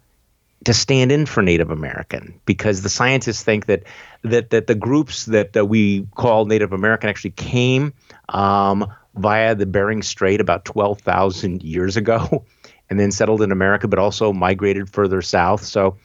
to 0.66 0.74
stand 0.74 1.12
in 1.12 1.26
for 1.26 1.42
Native 1.42 1.72
American 1.72 2.40
because 2.46 2.82
the 2.82 2.90
scientists 2.90 3.44
think 3.44 3.66
that 3.66 3.84
that 4.24 4.50
that 4.52 4.68
the 4.68 4.76
groups 4.76 5.26
that, 5.26 5.54
that 5.54 5.66
we 5.66 6.08
call 6.16 6.46
Native 6.46 6.74
American 6.74 7.10
actually 7.10 7.32
came 7.32 7.94
um, 8.30 8.86
via 9.16 9.56
the 9.56 9.66
Bering 9.66 10.04
Strait 10.04 10.40
about 10.40 10.66
twelve 10.66 11.00
thousand 11.02 11.64
years 11.64 11.98
ago, 11.98 12.46
and 12.90 13.00
then 13.00 13.12
settled 13.12 13.42
in 13.42 13.52
America, 13.52 13.88
but 13.88 14.00
also 14.00 14.32
migrated 14.32 14.90
further 14.90 15.22
south. 15.22 15.64
So, 15.64 15.98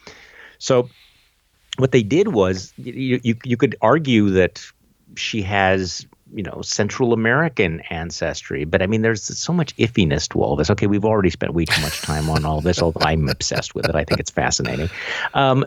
so 0.58 0.88
what 1.76 1.92
they 1.92 2.02
did 2.02 2.28
was 2.28 2.72
you, 2.76 3.20
you, 3.22 3.36
you 3.44 3.56
could 3.56 3.76
argue 3.80 4.30
that 4.30 4.60
she 5.18 5.42
has 5.42 6.06
you 6.34 6.42
know 6.42 6.60
Central 6.62 7.12
American 7.12 7.80
ancestry. 7.90 8.64
But 8.64 8.82
I 8.82 8.86
mean, 8.86 9.02
there's 9.02 9.22
so 9.22 9.52
much 9.52 9.76
iffiness 9.76 10.28
to 10.30 10.42
all 10.42 10.56
this. 10.56 10.70
Okay, 10.70 10.86
we've 10.86 11.04
already 11.04 11.30
spent 11.30 11.54
way 11.54 11.64
too 11.64 11.80
much 11.80 12.00
time 12.02 12.28
on 12.28 12.44
all 12.44 12.60
this. 12.60 12.80
Although 12.80 13.04
I'm 13.04 13.28
obsessed 13.28 13.74
with 13.74 13.88
it, 13.88 13.94
I 13.94 14.04
think 14.04 14.20
it's 14.20 14.30
fascinating. 14.30 14.90
Um, 15.34 15.64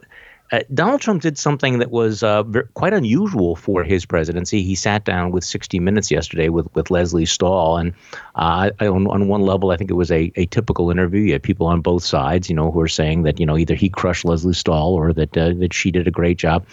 uh, 0.51 0.59
Donald 0.73 0.99
Trump 0.99 1.21
did 1.21 1.37
something 1.37 1.79
that 1.79 1.91
was 1.91 2.23
uh, 2.23 2.43
very, 2.43 2.67
quite 2.73 2.93
unusual 2.93 3.55
for 3.55 3.85
his 3.85 4.05
presidency. 4.05 4.63
He 4.63 4.75
sat 4.75 5.05
down 5.05 5.31
with 5.31 5.45
60 5.45 5.79
Minutes 5.79 6.11
yesterday 6.11 6.49
with, 6.49 6.67
with 6.75 6.91
Lesley 6.91 7.25
Stahl, 7.25 7.77
and 7.77 7.93
uh, 8.35 8.69
on, 8.81 9.07
on 9.07 9.29
one 9.29 9.41
level, 9.41 9.71
I 9.71 9.77
think 9.77 9.89
it 9.89 9.95
was 9.95 10.11
a, 10.11 10.31
a 10.35 10.45
typical 10.47 10.91
interview. 10.91 11.21
You 11.21 11.33
had 11.33 11.43
people 11.43 11.67
on 11.67 11.79
both 11.79 12.03
sides, 12.03 12.49
you 12.49 12.55
know, 12.55 12.69
who 12.69 12.81
are 12.81 12.89
saying 12.89 13.23
that 13.23 13.39
you 13.39 13.45
know 13.45 13.57
either 13.57 13.75
he 13.75 13.87
crushed 13.87 14.25
Lesley 14.25 14.53
Stahl 14.53 14.93
or 14.93 15.13
that 15.13 15.37
uh, 15.37 15.53
that 15.53 15.73
she 15.73 15.89
did 15.89 16.07
a 16.07 16.11
great 16.11 16.37
job. 16.37 16.65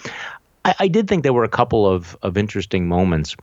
I, 0.69 0.75
I 0.81 0.89
did 0.89 1.09
think 1.09 1.23
there 1.23 1.33
were 1.33 1.45
a 1.45 1.49
couple 1.49 1.87
of 1.87 2.17
of 2.23 2.37
interesting 2.37 2.89
moments 2.89 3.37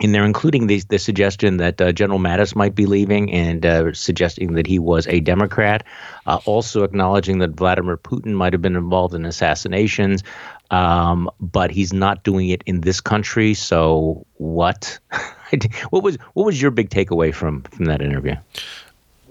in 0.00 0.12
there, 0.12 0.24
including 0.24 0.68
the, 0.68 0.80
the 0.88 0.98
suggestion 0.98 1.56
that 1.56 1.80
uh, 1.80 1.90
General 1.90 2.20
Mattis 2.20 2.54
might 2.54 2.74
be 2.74 2.86
leaving 2.86 3.32
and 3.32 3.66
uh, 3.66 3.92
suggesting 3.92 4.52
that 4.52 4.66
he 4.66 4.78
was 4.78 5.08
a 5.08 5.18
Democrat, 5.20 5.82
uh, 6.26 6.38
also 6.44 6.84
acknowledging 6.84 7.38
that 7.38 7.50
Vladimir 7.50 7.96
Putin 7.96 8.32
might 8.32 8.52
have 8.52 8.62
been 8.62 8.76
involved 8.76 9.14
in 9.14 9.24
assassinations, 9.24 10.22
um, 10.70 11.28
but 11.40 11.72
he's 11.72 11.92
not 11.92 12.22
doing 12.22 12.48
it 12.48 12.62
in 12.66 12.82
this 12.82 13.00
country. 13.00 13.54
So 13.54 14.24
what? 14.34 14.98
what 15.90 16.02
was 16.02 16.16
what 16.34 16.46
was 16.46 16.60
your 16.60 16.70
big 16.70 16.90
takeaway 16.90 17.34
from 17.34 17.62
from 17.62 17.86
that 17.86 18.00
interview? 18.00 18.36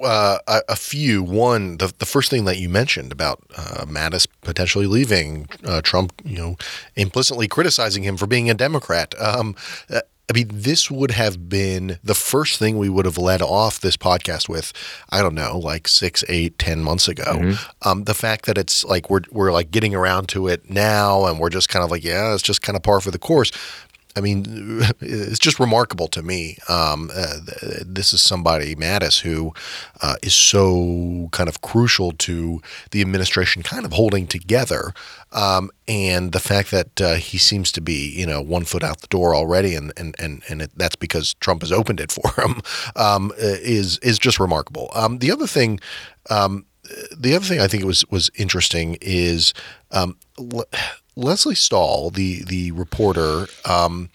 Uh, 0.01 0.39
a, 0.47 0.61
a, 0.69 0.75
few. 0.75 1.23
One, 1.23 1.77
the, 1.77 1.93
the 1.97 2.05
first 2.05 2.29
thing 2.29 2.45
that 2.45 2.57
you 2.57 2.69
mentioned 2.69 3.11
about 3.11 3.41
uh, 3.55 3.85
Mattis 3.85 4.27
potentially 4.41 4.85
leaving, 4.85 5.47
uh, 5.63 5.81
Trump, 5.81 6.13
you 6.23 6.37
know, 6.37 6.57
implicitly 6.95 7.47
criticizing 7.47 8.03
him 8.03 8.17
for 8.17 8.27
being 8.27 8.49
a 8.49 8.53
Democrat. 8.53 9.13
Um, 9.19 9.55
uh, 9.89 10.01
I 10.29 10.33
mean, 10.33 10.49
this 10.51 10.91
would 10.91 11.11
have 11.11 11.47
been 11.47 11.99
the 12.03 12.13
first 12.13 12.59
thing 12.59 12.77
we 12.77 12.89
would 12.89 13.05
have 13.05 13.17
led 13.17 13.41
off 13.41 13.79
this 13.79 13.95
podcast 13.95 14.49
with. 14.49 14.73
I 15.09 15.21
don't 15.21 15.35
know, 15.35 15.57
like 15.57 15.87
six, 15.87 16.21
eight, 16.27 16.59
ten 16.59 16.83
months 16.83 17.07
ago. 17.07 17.23
Mm-hmm. 17.23 17.87
Um, 17.87 18.03
the 18.03 18.13
fact 18.13 18.45
that 18.45 18.57
it's 18.57 18.83
like 18.83 19.09
we're 19.09 19.21
we're 19.31 19.53
like 19.53 19.71
getting 19.71 19.95
around 19.95 20.27
to 20.29 20.49
it 20.49 20.69
now, 20.69 21.25
and 21.25 21.39
we're 21.39 21.49
just 21.49 21.69
kind 21.69 21.83
of 21.83 21.91
like, 21.91 22.03
yeah, 22.03 22.33
it's 22.33 22.43
just 22.43 22.61
kind 22.61 22.75
of 22.75 22.83
par 22.83 22.99
for 22.99 23.09
the 23.09 23.17
course. 23.17 23.51
I 24.17 24.21
mean, 24.21 24.45
it's 24.99 25.39
just 25.39 25.59
remarkable 25.59 26.07
to 26.09 26.23
me. 26.23 26.57
Um, 26.67 27.11
uh, 27.13 27.37
this 27.85 28.13
is 28.13 28.21
somebody, 28.21 28.75
Mattis, 28.75 29.21
who 29.21 29.53
uh, 30.01 30.15
is 30.23 30.33
so 30.33 31.29
kind 31.31 31.47
of 31.47 31.61
crucial 31.61 32.11
to 32.13 32.61
the 32.91 33.01
administration 33.01 33.61
kind 33.61 33.85
of 33.85 33.93
holding 33.93 34.25
together. 34.25 34.93
Um, 35.31 35.69
and 35.87 36.31
the 36.31 36.39
fact 36.39 36.71
that 36.71 36.99
uh, 36.99 37.15
he 37.15 37.37
seems 37.37 37.71
to 37.73 37.81
be, 37.81 38.09
you 38.09 38.25
know, 38.25 38.41
one 38.41 38.65
foot 38.65 38.83
out 38.83 39.01
the 39.01 39.07
door 39.07 39.35
already, 39.35 39.75
and 39.75 39.93
and 39.97 40.15
and, 40.19 40.41
and 40.49 40.63
it, 40.63 40.71
that's 40.75 40.95
because 40.95 41.35
Trump 41.35 41.61
has 41.61 41.71
opened 41.71 41.99
it 41.99 42.11
for 42.17 42.41
him, 42.41 42.61
um, 42.95 43.31
is 43.37 43.99
is 43.99 44.17
just 44.17 44.39
remarkable. 44.39 44.89
Um, 44.95 45.19
the 45.19 45.31
other 45.31 45.47
thing 45.47 45.79
um, 46.29 46.65
the 47.15 47.35
other 47.35 47.45
thing 47.45 47.59
I 47.59 47.67
think 47.67 47.83
was 47.83 48.03
was 48.09 48.31
interesting 48.35 48.97
is 49.01 49.53
um, 49.91 50.17
Lesley 51.17 51.55
Stahl, 51.55 52.11
the 52.11 52.43
the 52.43 52.71
reporter, 52.71 53.47
um, 53.65 54.09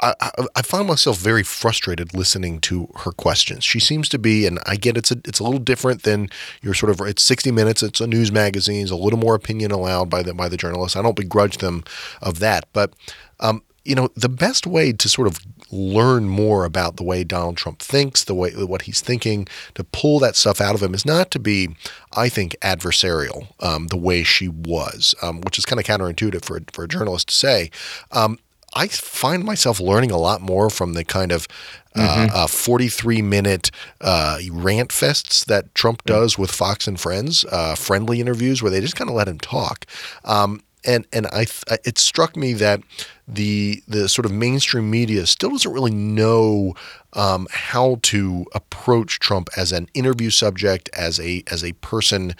I, 0.00 0.14
I, 0.20 0.30
I 0.56 0.62
find 0.62 0.86
myself 0.86 1.18
very 1.18 1.42
frustrated 1.42 2.14
listening 2.14 2.60
to 2.60 2.88
her 3.00 3.12
questions. 3.12 3.64
She 3.64 3.80
seems 3.80 4.08
to 4.10 4.18
be, 4.18 4.46
and 4.46 4.58
I 4.66 4.76
get 4.76 4.98
it's 4.98 5.10
a 5.10 5.16
it's 5.24 5.40
a 5.40 5.44
little 5.44 5.58
different 5.58 6.02
than 6.02 6.28
your 6.60 6.74
sort 6.74 6.90
of 6.90 7.00
it's 7.06 7.22
sixty 7.22 7.50
minutes. 7.50 7.82
It's 7.82 8.02
a 8.02 8.06
news 8.06 8.30
magazine. 8.30 8.82
It's 8.82 8.90
a 8.90 8.96
little 8.96 9.18
more 9.18 9.34
opinion 9.34 9.70
allowed 9.70 10.10
by 10.10 10.22
the 10.22 10.34
by 10.34 10.48
the 10.48 10.58
journalists. 10.58 10.94
I 10.94 11.02
don't 11.02 11.16
begrudge 11.16 11.58
them 11.58 11.84
of 12.20 12.38
that, 12.40 12.68
but 12.74 12.92
um, 13.40 13.62
you 13.84 13.94
know, 13.94 14.08
the 14.14 14.28
best 14.28 14.66
way 14.66 14.92
to 14.92 15.08
sort 15.08 15.28
of 15.28 15.40
learn 15.70 16.28
more 16.28 16.64
about 16.64 16.96
the 16.96 17.02
way 17.02 17.24
Donald 17.24 17.56
Trump 17.56 17.80
thinks, 17.80 18.24
the 18.24 18.34
way 18.34 18.52
what 18.52 18.82
he's 18.82 19.00
thinking, 19.00 19.46
to 19.74 19.84
pull 19.84 20.18
that 20.20 20.36
stuff 20.36 20.60
out 20.60 20.74
of 20.74 20.82
him 20.82 20.94
is 20.94 21.04
not 21.04 21.30
to 21.32 21.38
be, 21.38 21.76
I 22.12 22.28
think, 22.28 22.56
adversarial 22.62 23.48
um, 23.60 23.88
the 23.88 23.96
way 23.96 24.22
she 24.22 24.48
was, 24.48 25.14
um, 25.22 25.40
which 25.42 25.58
is 25.58 25.66
kind 25.66 25.78
of 25.78 25.86
counterintuitive 25.86 26.44
for 26.44 26.60
for 26.72 26.84
a 26.84 26.88
journalist 26.88 27.28
to 27.28 27.34
say. 27.34 27.70
Um, 28.12 28.38
I 28.74 28.88
find 28.88 29.44
myself 29.44 29.80
learning 29.80 30.10
a 30.10 30.18
lot 30.18 30.40
more 30.40 30.68
from 30.68 30.94
the 30.94 31.04
kind 31.04 31.30
of 31.30 31.46
uh, 31.94 32.26
mm-hmm. 32.26 32.36
uh, 32.36 32.46
43 32.48 33.22
minute 33.22 33.70
uh, 34.00 34.38
rant 34.50 34.90
fests 34.90 35.44
that 35.46 35.72
Trump 35.74 36.04
does 36.04 36.36
with 36.36 36.50
Fox 36.50 36.88
and 36.88 36.98
Friends, 36.98 37.44
uh, 37.52 37.76
friendly 37.76 38.20
interviews 38.20 38.62
where 38.62 38.70
they 38.70 38.80
just 38.80 38.96
kind 38.96 39.08
of 39.08 39.14
let 39.14 39.28
him 39.28 39.38
talk. 39.38 39.86
Um, 40.24 40.60
and 40.84 41.06
and 41.12 41.26
I 41.28 41.46
it 41.84 41.98
struck 41.98 42.36
me 42.36 42.52
that 42.54 42.80
the 43.26 43.82
the 43.88 44.08
sort 44.08 44.26
of 44.26 44.32
mainstream 44.32 44.90
media 44.90 45.26
still 45.26 45.50
doesn't 45.50 45.72
really 45.72 45.94
know 45.94 46.74
um, 47.14 47.46
how 47.50 47.98
to 48.02 48.46
approach 48.54 49.18
Trump 49.18 49.48
as 49.56 49.72
an 49.72 49.88
interview 49.94 50.30
subject, 50.30 50.90
as 50.92 51.18
a 51.20 51.42
as 51.50 51.64
a 51.64 51.72
person 51.74 52.34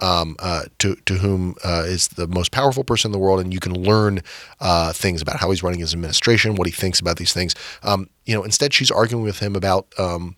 um, 0.00 0.36
uh, 0.38 0.64
to 0.78 0.94
to 1.06 1.14
whom 1.14 1.56
uh, 1.64 1.84
is 1.86 2.08
the 2.08 2.26
most 2.28 2.52
powerful 2.52 2.84
person 2.84 3.08
in 3.08 3.12
the 3.12 3.18
world, 3.18 3.40
and 3.40 3.52
you 3.52 3.60
can 3.60 3.74
learn 3.74 4.20
uh, 4.60 4.92
things 4.92 5.20
about 5.20 5.40
how 5.40 5.50
he's 5.50 5.62
running 5.62 5.80
his 5.80 5.92
administration, 5.92 6.54
what 6.54 6.66
he 6.66 6.72
thinks 6.72 7.00
about 7.00 7.16
these 7.16 7.32
things. 7.32 7.54
Um, 7.82 8.08
you 8.24 8.34
know, 8.34 8.44
instead, 8.44 8.72
she's 8.72 8.90
arguing 8.90 9.24
with 9.24 9.40
him 9.40 9.56
about 9.56 9.86
um, 9.98 10.36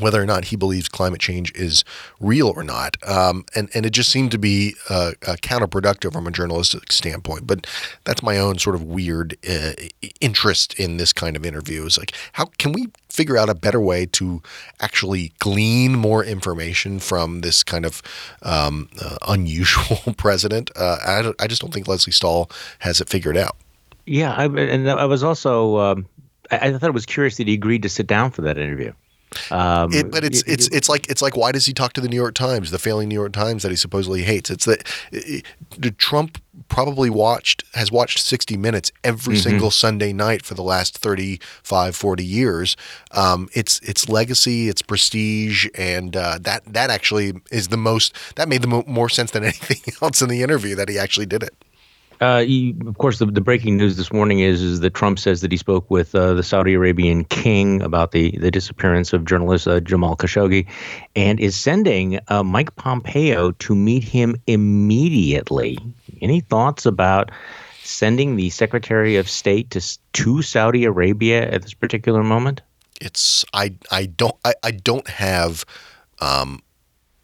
whether 0.00 0.20
or 0.20 0.26
not 0.26 0.46
he 0.46 0.56
believes 0.56 0.88
climate 0.88 1.20
change 1.20 1.52
is 1.54 1.84
real 2.18 2.48
or 2.48 2.62
not. 2.62 2.96
Um, 3.08 3.44
and, 3.54 3.68
and 3.74 3.86
it 3.86 3.90
just 3.90 4.10
seemed 4.10 4.30
to 4.32 4.38
be 4.38 4.74
uh, 4.88 5.12
uh, 5.26 5.36
counterproductive 5.42 6.12
from 6.12 6.26
a 6.26 6.30
journalistic 6.30 6.92
standpoint. 6.92 7.46
But 7.46 7.66
that's 8.04 8.22
my 8.22 8.38
own 8.38 8.58
sort 8.58 8.76
of 8.76 8.82
weird 8.82 9.36
uh, 9.48 9.72
interest 10.20 10.78
in 10.78 10.96
this 10.96 11.12
kind 11.12 11.36
of 11.36 11.44
interview. 11.44 11.84
Is 11.84 11.98
like, 11.98 12.12
how 12.32 12.46
can 12.58 12.72
we 12.72 12.88
figure 13.08 13.36
out 13.36 13.48
a 13.48 13.54
better 13.54 13.80
way 13.80 14.06
to 14.06 14.42
actually 14.80 15.32
glean 15.38 15.96
more 15.96 16.24
information 16.24 16.98
from 17.00 17.40
this 17.40 17.62
kind 17.62 17.84
of 17.84 18.02
um, 18.42 18.88
uh, 19.00 19.16
unusual 19.28 20.14
president? 20.16 20.70
Uh, 20.76 20.96
I, 21.04 21.44
I 21.44 21.46
just 21.46 21.60
don't 21.60 21.72
think 21.72 21.88
Lesley 21.88 22.12
Stahl 22.12 22.50
has 22.80 23.00
it 23.00 23.08
figured 23.08 23.36
out. 23.36 23.56
Yeah, 24.06 24.34
I, 24.34 24.46
and 24.46 24.90
I 24.90 25.04
was 25.04 25.22
also 25.22 25.78
um, 25.78 26.06
I, 26.50 26.68
I 26.68 26.72
thought 26.72 26.88
it 26.88 26.94
was 26.94 27.06
curious 27.06 27.36
that 27.36 27.46
he 27.46 27.54
agreed 27.54 27.82
to 27.82 27.88
sit 27.88 28.06
down 28.06 28.30
for 28.30 28.42
that 28.42 28.58
interview. 28.58 28.92
Um, 29.50 29.92
it, 29.92 30.10
but 30.10 30.24
it's 30.24 30.42
it, 30.42 30.52
it's 30.52 30.68
it's 30.68 30.88
like 30.88 31.08
it's 31.08 31.22
like 31.22 31.36
why 31.36 31.52
does 31.52 31.66
he 31.66 31.72
talk 31.72 31.92
to 31.94 32.00
the 32.00 32.08
New 32.08 32.16
York 32.16 32.34
Times, 32.34 32.70
the 32.70 32.78
failing 32.78 33.08
New 33.08 33.14
York 33.14 33.32
Times 33.32 33.62
that 33.62 33.70
he 33.70 33.76
supposedly 33.76 34.22
hates? 34.22 34.50
It's 34.50 34.64
that 34.64 35.98
Trump 35.98 36.38
probably 36.68 37.10
watched 37.10 37.64
has 37.74 37.92
watched 37.92 38.18
60 38.20 38.56
Minutes 38.56 38.92
every 39.04 39.34
mm-hmm. 39.34 39.42
single 39.42 39.70
Sunday 39.70 40.12
night 40.12 40.44
for 40.44 40.54
the 40.54 40.62
last 40.62 40.98
35, 40.98 41.96
40 41.96 42.24
years. 42.24 42.76
Um, 43.12 43.48
it's 43.54 43.80
it's 43.80 44.08
legacy, 44.08 44.68
it's 44.68 44.82
prestige, 44.82 45.66
and 45.74 46.16
uh, 46.16 46.38
that 46.42 46.64
that 46.66 46.90
actually 46.90 47.34
is 47.50 47.68
the 47.68 47.76
most 47.76 48.14
that 48.36 48.48
made 48.48 48.62
the 48.62 48.68
mo- 48.68 48.84
more 48.86 49.08
sense 49.08 49.30
than 49.30 49.44
anything 49.50 49.94
else 50.02 50.22
in 50.22 50.28
the 50.28 50.42
interview 50.42 50.74
that 50.74 50.88
he 50.88 50.98
actually 50.98 51.26
did 51.26 51.42
it. 51.42 51.54
Uh, 52.20 52.44
of 52.86 52.98
course, 52.98 53.18
the, 53.18 53.26
the 53.26 53.40
breaking 53.40 53.78
news 53.78 53.96
this 53.96 54.12
morning 54.12 54.40
is 54.40 54.60
is 54.60 54.80
that 54.80 54.92
Trump 54.92 55.18
says 55.18 55.40
that 55.40 55.50
he 55.50 55.56
spoke 55.56 55.90
with 55.90 56.14
uh, 56.14 56.34
the 56.34 56.42
Saudi 56.42 56.74
Arabian 56.74 57.24
king 57.24 57.80
about 57.80 58.12
the, 58.12 58.36
the 58.38 58.50
disappearance 58.50 59.14
of 59.14 59.24
journalist 59.24 59.66
uh, 59.66 59.80
Jamal 59.80 60.16
Khashoggi, 60.16 60.66
and 61.16 61.40
is 61.40 61.58
sending 61.58 62.20
uh, 62.28 62.42
Mike 62.42 62.76
Pompeo 62.76 63.52
to 63.52 63.74
meet 63.74 64.04
him 64.04 64.36
immediately. 64.46 65.78
Any 66.20 66.40
thoughts 66.40 66.84
about 66.84 67.30
sending 67.82 68.36
the 68.36 68.50
Secretary 68.50 69.16
of 69.16 69.28
State 69.28 69.70
to 69.70 69.98
to 70.12 70.42
Saudi 70.42 70.84
Arabia 70.84 71.50
at 71.50 71.62
this 71.62 71.72
particular 71.72 72.22
moment? 72.22 72.60
It's 73.00 73.46
I 73.54 73.74
I 73.90 74.04
don't 74.04 74.36
I, 74.44 74.54
I 74.62 74.72
don't 74.72 75.08
have. 75.08 75.64
Um, 76.18 76.62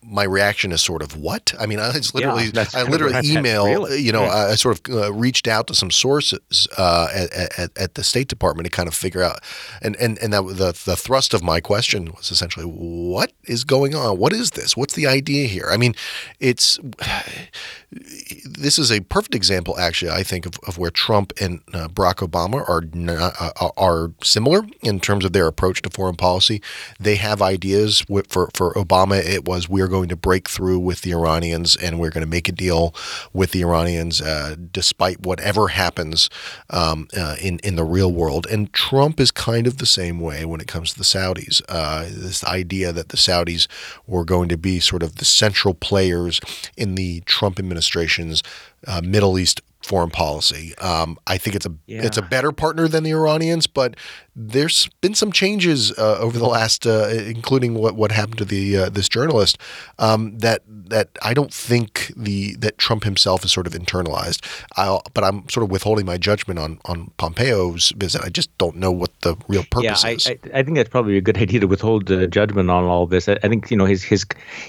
my 0.08 0.22
reaction 0.22 0.72
is 0.72 0.82
sort 0.82 1.02
of 1.02 1.16
what? 1.16 1.54
I 1.58 1.66
mean, 1.66 1.80
I 1.80 1.90
literally, 2.14 2.50
yeah, 2.54 2.64
I 2.74 2.84
literally 2.84 3.28
email, 3.28 3.66
really? 3.66 4.00
you 4.00 4.12
know. 4.12 4.24
I 4.24 4.54
sort 4.54 4.78
of 4.78 4.94
uh, 4.94 5.12
reached 5.12 5.48
out 5.48 5.66
to 5.68 5.74
some 5.74 5.90
sources 5.90 6.68
uh, 6.76 7.08
at, 7.12 7.58
at, 7.58 7.78
at, 7.78 7.94
the 7.94 8.04
State 8.04 8.28
Department 8.28 8.66
to 8.66 8.70
kind 8.70 8.88
of 8.88 8.94
figure 8.94 9.22
out, 9.22 9.40
and 9.82 9.96
and 9.96 10.18
and 10.18 10.32
that 10.32 10.42
the 10.42 10.78
the 10.84 10.96
thrust 10.96 11.34
of 11.34 11.42
my 11.42 11.60
question 11.60 12.12
was 12.12 12.30
essentially, 12.30 12.66
what 12.66 13.32
is 13.44 13.64
going 13.64 13.94
on? 13.94 14.18
What 14.18 14.32
is 14.32 14.52
this? 14.52 14.76
What's 14.76 14.94
the 14.94 15.06
idea 15.06 15.46
here? 15.46 15.68
I 15.70 15.76
mean, 15.76 15.94
it's 16.40 16.78
this 17.90 18.78
is 18.78 18.90
a 18.90 19.00
perfect 19.00 19.34
example, 19.34 19.78
actually, 19.78 20.10
I 20.10 20.22
think, 20.22 20.46
of, 20.46 20.54
of 20.66 20.78
where 20.78 20.90
Trump 20.90 21.32
and 21.40 21.60
uh, 21.72 21.88
Barack 21.88 22.26
Obama 22.26 22.68
are 22.68 22.82
uh, 23.08 23.70
are 23.76 24.12
similar 24.22 24.66
in 24.82 25.00
terms 25.00 25.24
of 25.24 25.32
their 25.32 25.46
approach 25.46 25.82
to 25.82 25.90
foreign 25.90 26.16
policy. 26.16 26.62
They 26.98 27.16
have 27.16 27.42
ideas. 27.42 28.04
For 28.28 28.48
for 28.54 28.72
Obama, 28.74 29.18
it 29.24 29.44
was 29.46 29.68
we're 29.68 29.88
going 29.88 29.95
to 30.04 30.16
break 30.16 30.48
through 30.48 30.78
with 30.78 31.02
the 31.02 31.12
Iranians 31.12 31.76
and 31.76 31.98
we're 31.98 32.10
going 32.10 32.24
to 32.24 32.30
make 32.30 32.48
a 32.48 32.52
deal 32.52 32.94
with 33.32 33.52
the 33.52 33.62
Iranians, 33.62 34.20
uh, 34.20 34.56
despite 34.72 35.20
whatever 35.20 35.68
happens 35.68 36.28
um, 36.70 37.08
uh, 37.16 37.36
in 37.40 37.58
in 37.60 37.76
the 37.76 37.84
real 37.84 38.12
world. 38.12 38.46
And 38.46 38.72
Trump 38.72 39.20
is 39.20 39.30
kind 39.30 39.66
of 39.66 39.78
the 39.78 39.86
same 39.86 40.20
way 40.20 40.44
when 40.44 40.60
it 40.60 40.66
comes 40.66 40.92
to 40.92 40.98
the 40.98 41.04
Saudis. 41.04 41.62
Uh, 41.68 42.04
this 42.04 42.44
idea 42.44 42.92
that 42.92 43.08
the 43.08 43.16
Saudis 43.16 43.66
were 44.06 44.24
going 44.24 44.48
to 44.48 44.58
be 44.58 44.80
sort 44.80 45.02
of 45.02 45.16
the 45.16 45.24
central 45.24 45.74
players 45.74 46.40
in 46.76 46.94
the 46.94 47.20
Trump 47.20 47.58
administration's 47.58 48.42
uh, 48.86 49.00
Middle 49.02 49.38
East 49.38 49.60
foreign 49.86 50.10
policy. 50.10 50.76
Um, 50.78 51.16
I 51.28 51.38
think 51.38 51.54
it's 51.54 51.64
a 51.64 51.72
yeah. 51.86 52.02
it's 52.02 52.16
a 52.16 52.22
better 52.22 52.50
partner 52.50 52.88
than 52.88 53.04
the 53.04 53.12
Iranians, 53.12 53.68
but 53.68 53.94
there's 54.34 54.88
been 55.00 55.14
some 55.14 55.30
changes 55.30 55.96
uh, 55.96 56.18
over 56.18 56.38
the 56.38 56.46
last, 56.46 56.86
uh, 56.86 57.08
including 57.08 57.74
what 57.74 57.94
what 57.94 58.10
happened 58.10 58.38
to 58.38 58.44
the 58.44 58.76
uh, 58.76 58.88
this 58.88 59.08
journalist, 59.08 59.58
um, 60.00 60.38
that 60.38 60.62
that 60.66 61.10
I 61.22 61.34
don't 61.34 61.54
think 61.54 62.12
the 62.16 62.56
that 62.56 62.78
Trump 62.78 63.04
himself 63.04 63.44
is 63.44 63.52
sort 63.52 63.68
of 63.68 63.74
internalized. 63.74 64.44
I'll, 64.76 65.02
but 65.14 65.22
I'm 65.22 65.48
sort 65.48 65.62
of 65.62 65.70
withholding 65.70 66.04
my 66.04 66.18
judgment 66.18 66.58
on 66.58 66.80
on 66.86 67.12
Pompeo's 67.16 67.92
visit. 67.96 68.22
I 68.22 68.28
just 68.28 68.56
don't 68.58 68.76
know 68.76 68.90
what 68.90 69.12
the 69.20 69.36
real 69.46 69.64
purpose 69.70 70.02
yeah, 70.02 70.10
I, 70.10 70.14
is. 70.14 70.26
I, 70.26 70.38
I, 70.52 70.62
think 70.64 70.76
that's 70.76 70.90
probably 70.90 71.16
a 71.16 71.20
good 71.20 71.38
idea 71.44 71.60
to 71.60 71.68
withhold 71.68 72.08
judgment 72.32 72.70
on 72.70 72.84
all 72.84 73.06
this. 73.06 73.28
I, 73.28 73.38
I, 73.44 73.48
think 73.48 73.70
you 73.70 73.76
know 73.76 73.86
his 73.86 74.02
his, 74.02 74.26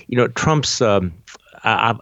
you 0.08 0.15
know 0.15 0.27
Trump's. 0.27 0.80
Um, 0.80 1.12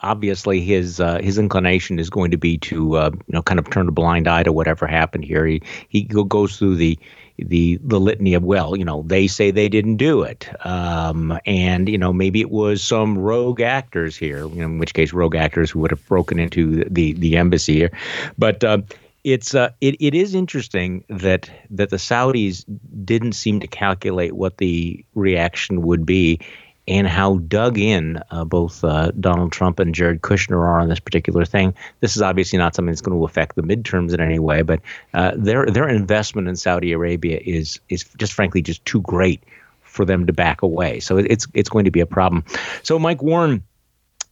obviously 0.04 0.62
his 0.62 1.00
uh, 1.00 1.20
his 1.20 1.38
inclination 1.38 2.00
is 2.00 2.10
going 2.10 2.32
to 2.32 2.38
be 2.38 2.58
to 2.60 2.96
uh, 2.96 3.12
you 3.14 3.34
know 3.34 3.42
kind 3.42 3.60
of 3.60 3.70
turn 3.70 3.88
a 3.88 3.92
blind 3.92 4.28
eye 4.28 4.44
to 4.44 4.52
whatever 4.52 4.88
happened 4.88 5.26
here. 5.26 5.46
He 5.46 5.62
he 5.90 6.04
goes 6.04 6.58
through 6.58 6.76
the 6.76 6.98
the 7.38 7.78
the 7.84 8.00
litany 8.00 8.34
of 8.34 8.44
well, 8.44 8.76
you 8.76 8.86
know, 8.86 9.04
they 9.08 9.28
say 9.28 9.52
they 9.52 9.68
didn't 9.70 9.98
do 9.98 10.22
it, 10.22 10.50
um, 10.66 11.38
and 11.46 11.90
you 11.90 11.98
know 11.98 12.14
maybe 12.14 12.42
it 12.42 12.50
was 12.50 12.84
some 12.84 13.18
rogue 13.18 13.62
actors 13.62 14.16
here. 14.16 14.46
In 14.46 14.78
which 14.78 14.94
case, 14.94 15.14
rogue 15.14 15.36
actors 15.36 15.72
who 15.72 15.80
would 15.80 15.92
have 15.92 16.06
broken 16.08 16.40
into 16.40 16.84
the 16.86 17.14
the 17.14 17.38
embassy 17.38 17.74
here, 17.74 17.92
but. 18.38 18.64
Uh, 18.64 18.80
it's 19.24 19.56
uh, 19.56 19.72
it, 19.82 19.96
it 20.00 20.14
is 20.14 20.36
interesting 20.36 21.04
that 21.10 21.50
that 21.72 21.90
the 21.90 21.96
Saudis 21.96 22.64
didn't 23.04 23.32
seem 23.32 23.60
to 23.60 23.66
calculate 23.66 24.34
what 24.34 24.60
the 24.60 25.04
reaction 25.16 25.82
would 25.82 26.06
be, 26.06 26.40
and 26.88 27.08
how 27.08 27.38
dug 27.40 27.78
in 27.78 28.22
uh, 28.32 28.46
both 28.46 28.84
uh, 28.84 29.12
Donald 29.20 29.52
Trump 29.52 29.80
and 29.80 29.96
Jared 29.96 30.22
Kushner 30.22 30.58
are 30.58 30.80
on 30.80 30.90
this 30.90 31.00
particular 31.00 31.46
thing. 31.46 31.74
This 32.00 32.16
is 32.16 32.22
obviously 32.22 32.60
not 32.60 32.76
something 32.76 32.92
that's 32.92 33.02
going 33.02 33.18
to 33.18 33.26
affect 33.26 33.56
the 33.56 33.64
midterms 33.64 34.14
in 34.14 34.20
any 34.20 34.40
way, 34.40 34.62
but 34.62 34.82
uh, 35.14 35.32
their 35.36 35.66
their 35.66 35.88
investment 35.88 36.48
in 36.48 36.56
Saudi 36.56 36.92
Arabia 36.92 37.40
is 37.44 37.80
is 37.90 38.04
just 38.18 38.34
frankly 38.34 38.62
just 38.62 38.86
too 38.86 39.02
great 39.02 39.44
for 39.82 40.06
them 40.06 40.28
to 40.28 40.34
back 40.34 40.62
away. 40.62 41.00
So 41.00 41.18
it's 41.18 41.48
it's 41.54 41.70
going 41.70 41.86
to 41.86 41.92
be 41.92 42.02
a 42.02 42.06
problem. 42.06 42.44
So 42.84 43.00
Mike 43.00 43.24
Warren 43.24 43.64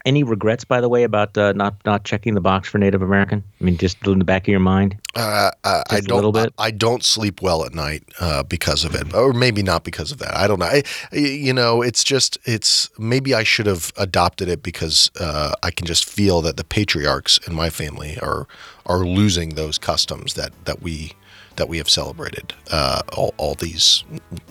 any 0.05 0.23
regrets, 0.23 0.65
by 0.65 0.81
the 0.81 0.89
way, 0.89 1.03
about 1.03 1.37
uh, 1.37 1.53
not 1.53 1.75
not 1.85 2.03
checking 2.03 2.33
the 2.33 2.41
box 2.41 2.67
for 2.67 2.77
Native 2.77 3.01
American? 3.01 3.43
I 3.59 3.63
mean, 3.63 3.77
just 3.77 4.05
in 4.05 4.19
the 4.19 4.25
back 4.25 4.43
of 4.43 4.49
your 4.49 4.59
mind. 4.59 4.97
Uh, 5.15 5.51
uh, 5.63 5.83
I 5.89 6.01
don't. 6.01 6.35
I, 6.35 6.47
I, 6.57 6.71
don't 6.71 7.03
sleep 7.03 7.41
well 7.41 7.65
at 7.65 7.73
night 7.73 8.03
uh, 8.19 8.43
because 8.43 8.83
of 8.83 8.95
it, 8.95 9.13
or 9.13 9.33
maybe 9.33 9.63
not 9.63 9.83
because 9.83 10.11
of 10.11 10.17
that. 10.19 10.35
I 10.35 10.47
don't 10.47 10.59
know. 10.59 10.65
I, 10.65 10.83
you 11.11 11.53
know, 11.53 11.81
it's 11.81 12.03
just 12.03 12.37
it's 12.43 12.89
maybe 12.99 13.33
I 13.33 13.43
should 13.43 13.65
have 13.65 13.93
adopted 13.95 14.49
it 14.49 14.61
because 14.61 15.09
uh, 15.19 15.53
I 15.63 15.71
can 15.71 15.87
just 15.87 16.05
feel 16.05 16.41
that 16.41 16.57
the 16.57 16.63
patriarchs 16.63 17.39
in 17.47 17.53
my 17.53 17.69
family 17.69 18.17
are 18.21 18.47
are 18.85 19.05
losing 19.05 19.49
those 19.49 19.77
customs 19.77 20.33
that 20.33 20.51
that 20.65 20.81
we 20.81 21.13
that 21.55 21.69
we 21.69 21.77
have 21.77 21.89
celebrated 21.89 22.53
uh, 22.71 23.03
all, 23.15 23.33
all 23.37 23.55
these 23.55 24.03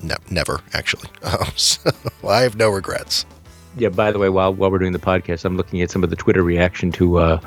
ne- 0.03 0.15
never 0.31 0.61
actually. 0.73 1.09
Um, 1.23 1.49
so 1.57 1.91
I 2.27 2.43
have 2.43 2.57
no 2.57 2.71
regrets 2.71 3.27
yeah, 3.77 3.89
by 3.89 4.13
the 4.13 4.19
way, 4.19 4.29
while 4.29 4.53
while 4.53 4.71
we're 4.71 4.79
doing 4.79 4.93
the 4.93 4.99
podcast, 4.99 5.45
I'm 5.45 5.57
looking 5.57 5.81
at 5.81 5.91
some 5.91 6.05
of 6.05 6.11
the 6.11 6.17
Twitter 6.17 6.43
reaction 6.43 6.93
to 6.93 7.19
uh, 7.19 7.41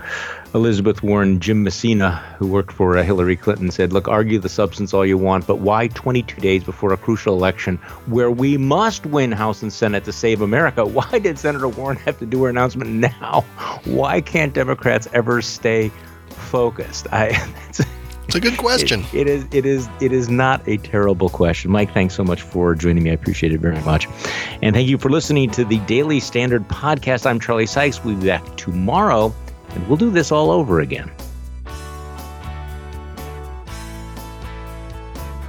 Elizabeth 0.54 1.04
Warren. 1.04 1.40
Jim 1.40 1.64
Messina, 1.64 2.16
who 2.40 2.48
worked 2.48 2.72
for 2.72 2.98
uh, 2.98 3.04
Hillary 3.04 3.36
Clinton, 3.36 3.70
said, 3.70 3.94
"Look, 3.94 4.08
argue 4.08 4.40
the 4.40 4.50
substance 4.50 4.94
all 4.94 5.06
you 5.06 5.18
want, 5.18 5.46
but 5.46 5.60
why 5.60 5.88
22 5.90 6.42
days 6.42 6.64
before 6.64 6.94
a 6.94 6.98
crucial 6.98 7.36
election 7.36 7.78
where 8.08 8.32
we 8.32 8.58
must 8.58 9.06
win 9.06 9.32
House 9.32 9.62
and 9.62 9.72
Senate 9.72 10.06
to 10.06 10.12
save 10.12 10.42
America? 10.42 10.86
Why 10.96 11.20
did 11.20 11.38
Senator 11.38 11.68
Warren 11.68 11.98
have 11.98 12.18
to 12.20 12.26
do 12.26 12.44
her 12.44 12.50
announcement 12.50 12.90
now? 12.90 13.46
Why 13.86 14.22
can't 14.22 14.54
Democrats 14.54 15.08
ever 15.14 15.42
stay 15.42 15.92
focused?" 16.30 17.08
I. 17.12 17.38
A 18.36 18.40
good 18.40 18.58
question. 18.58 19.06
It, 19.14 19.22
it 19.22 19.28
is. 19.28 19.46
It 19.52 19.66
is. 19.66 19.88
It 20.02 20.12
is 20.12 20.28
not 20.28 20.68
a 20.68 20.76
terrible 20.78 21.30
question, 21.30 21.72
Mike. 21.72 21.94
Thanks 21.94 22.14
so 22.14 22.24
much 22.24 22.42
for 22.42 22.76
joining 22.76 23.04
me. 23.04 23.12
I 23.12 23.14
appreciate 23.14 23.54
it 23.54 23.60
very 23.60 23.80
much, 23.84 24.08
and 24.62 24.76
thank 24.76 24.90
you 24.90 24.98
for 24.98 25.10
listening 25.10 25.50
to 25.52 25.64
the 25.64 25.80
Daily 25.86 26.20
Standard 26.20 26.68
podcast. 26.68 27.26
I'm 27.26 27.40
Charlie 27.40 27.66
Sykes. 27.66 28.04
We'll 28.04 28.18
be 28.18 28.26
back 28.26 28.58
tomorrow, 28.58 29.34
and 29.70 29.88
we'll 29.88 29.98
do 29.98 30.10
this 30.10 30.34
all 30.34 30.52
over 30.52 30.82
again. 30.82 31.10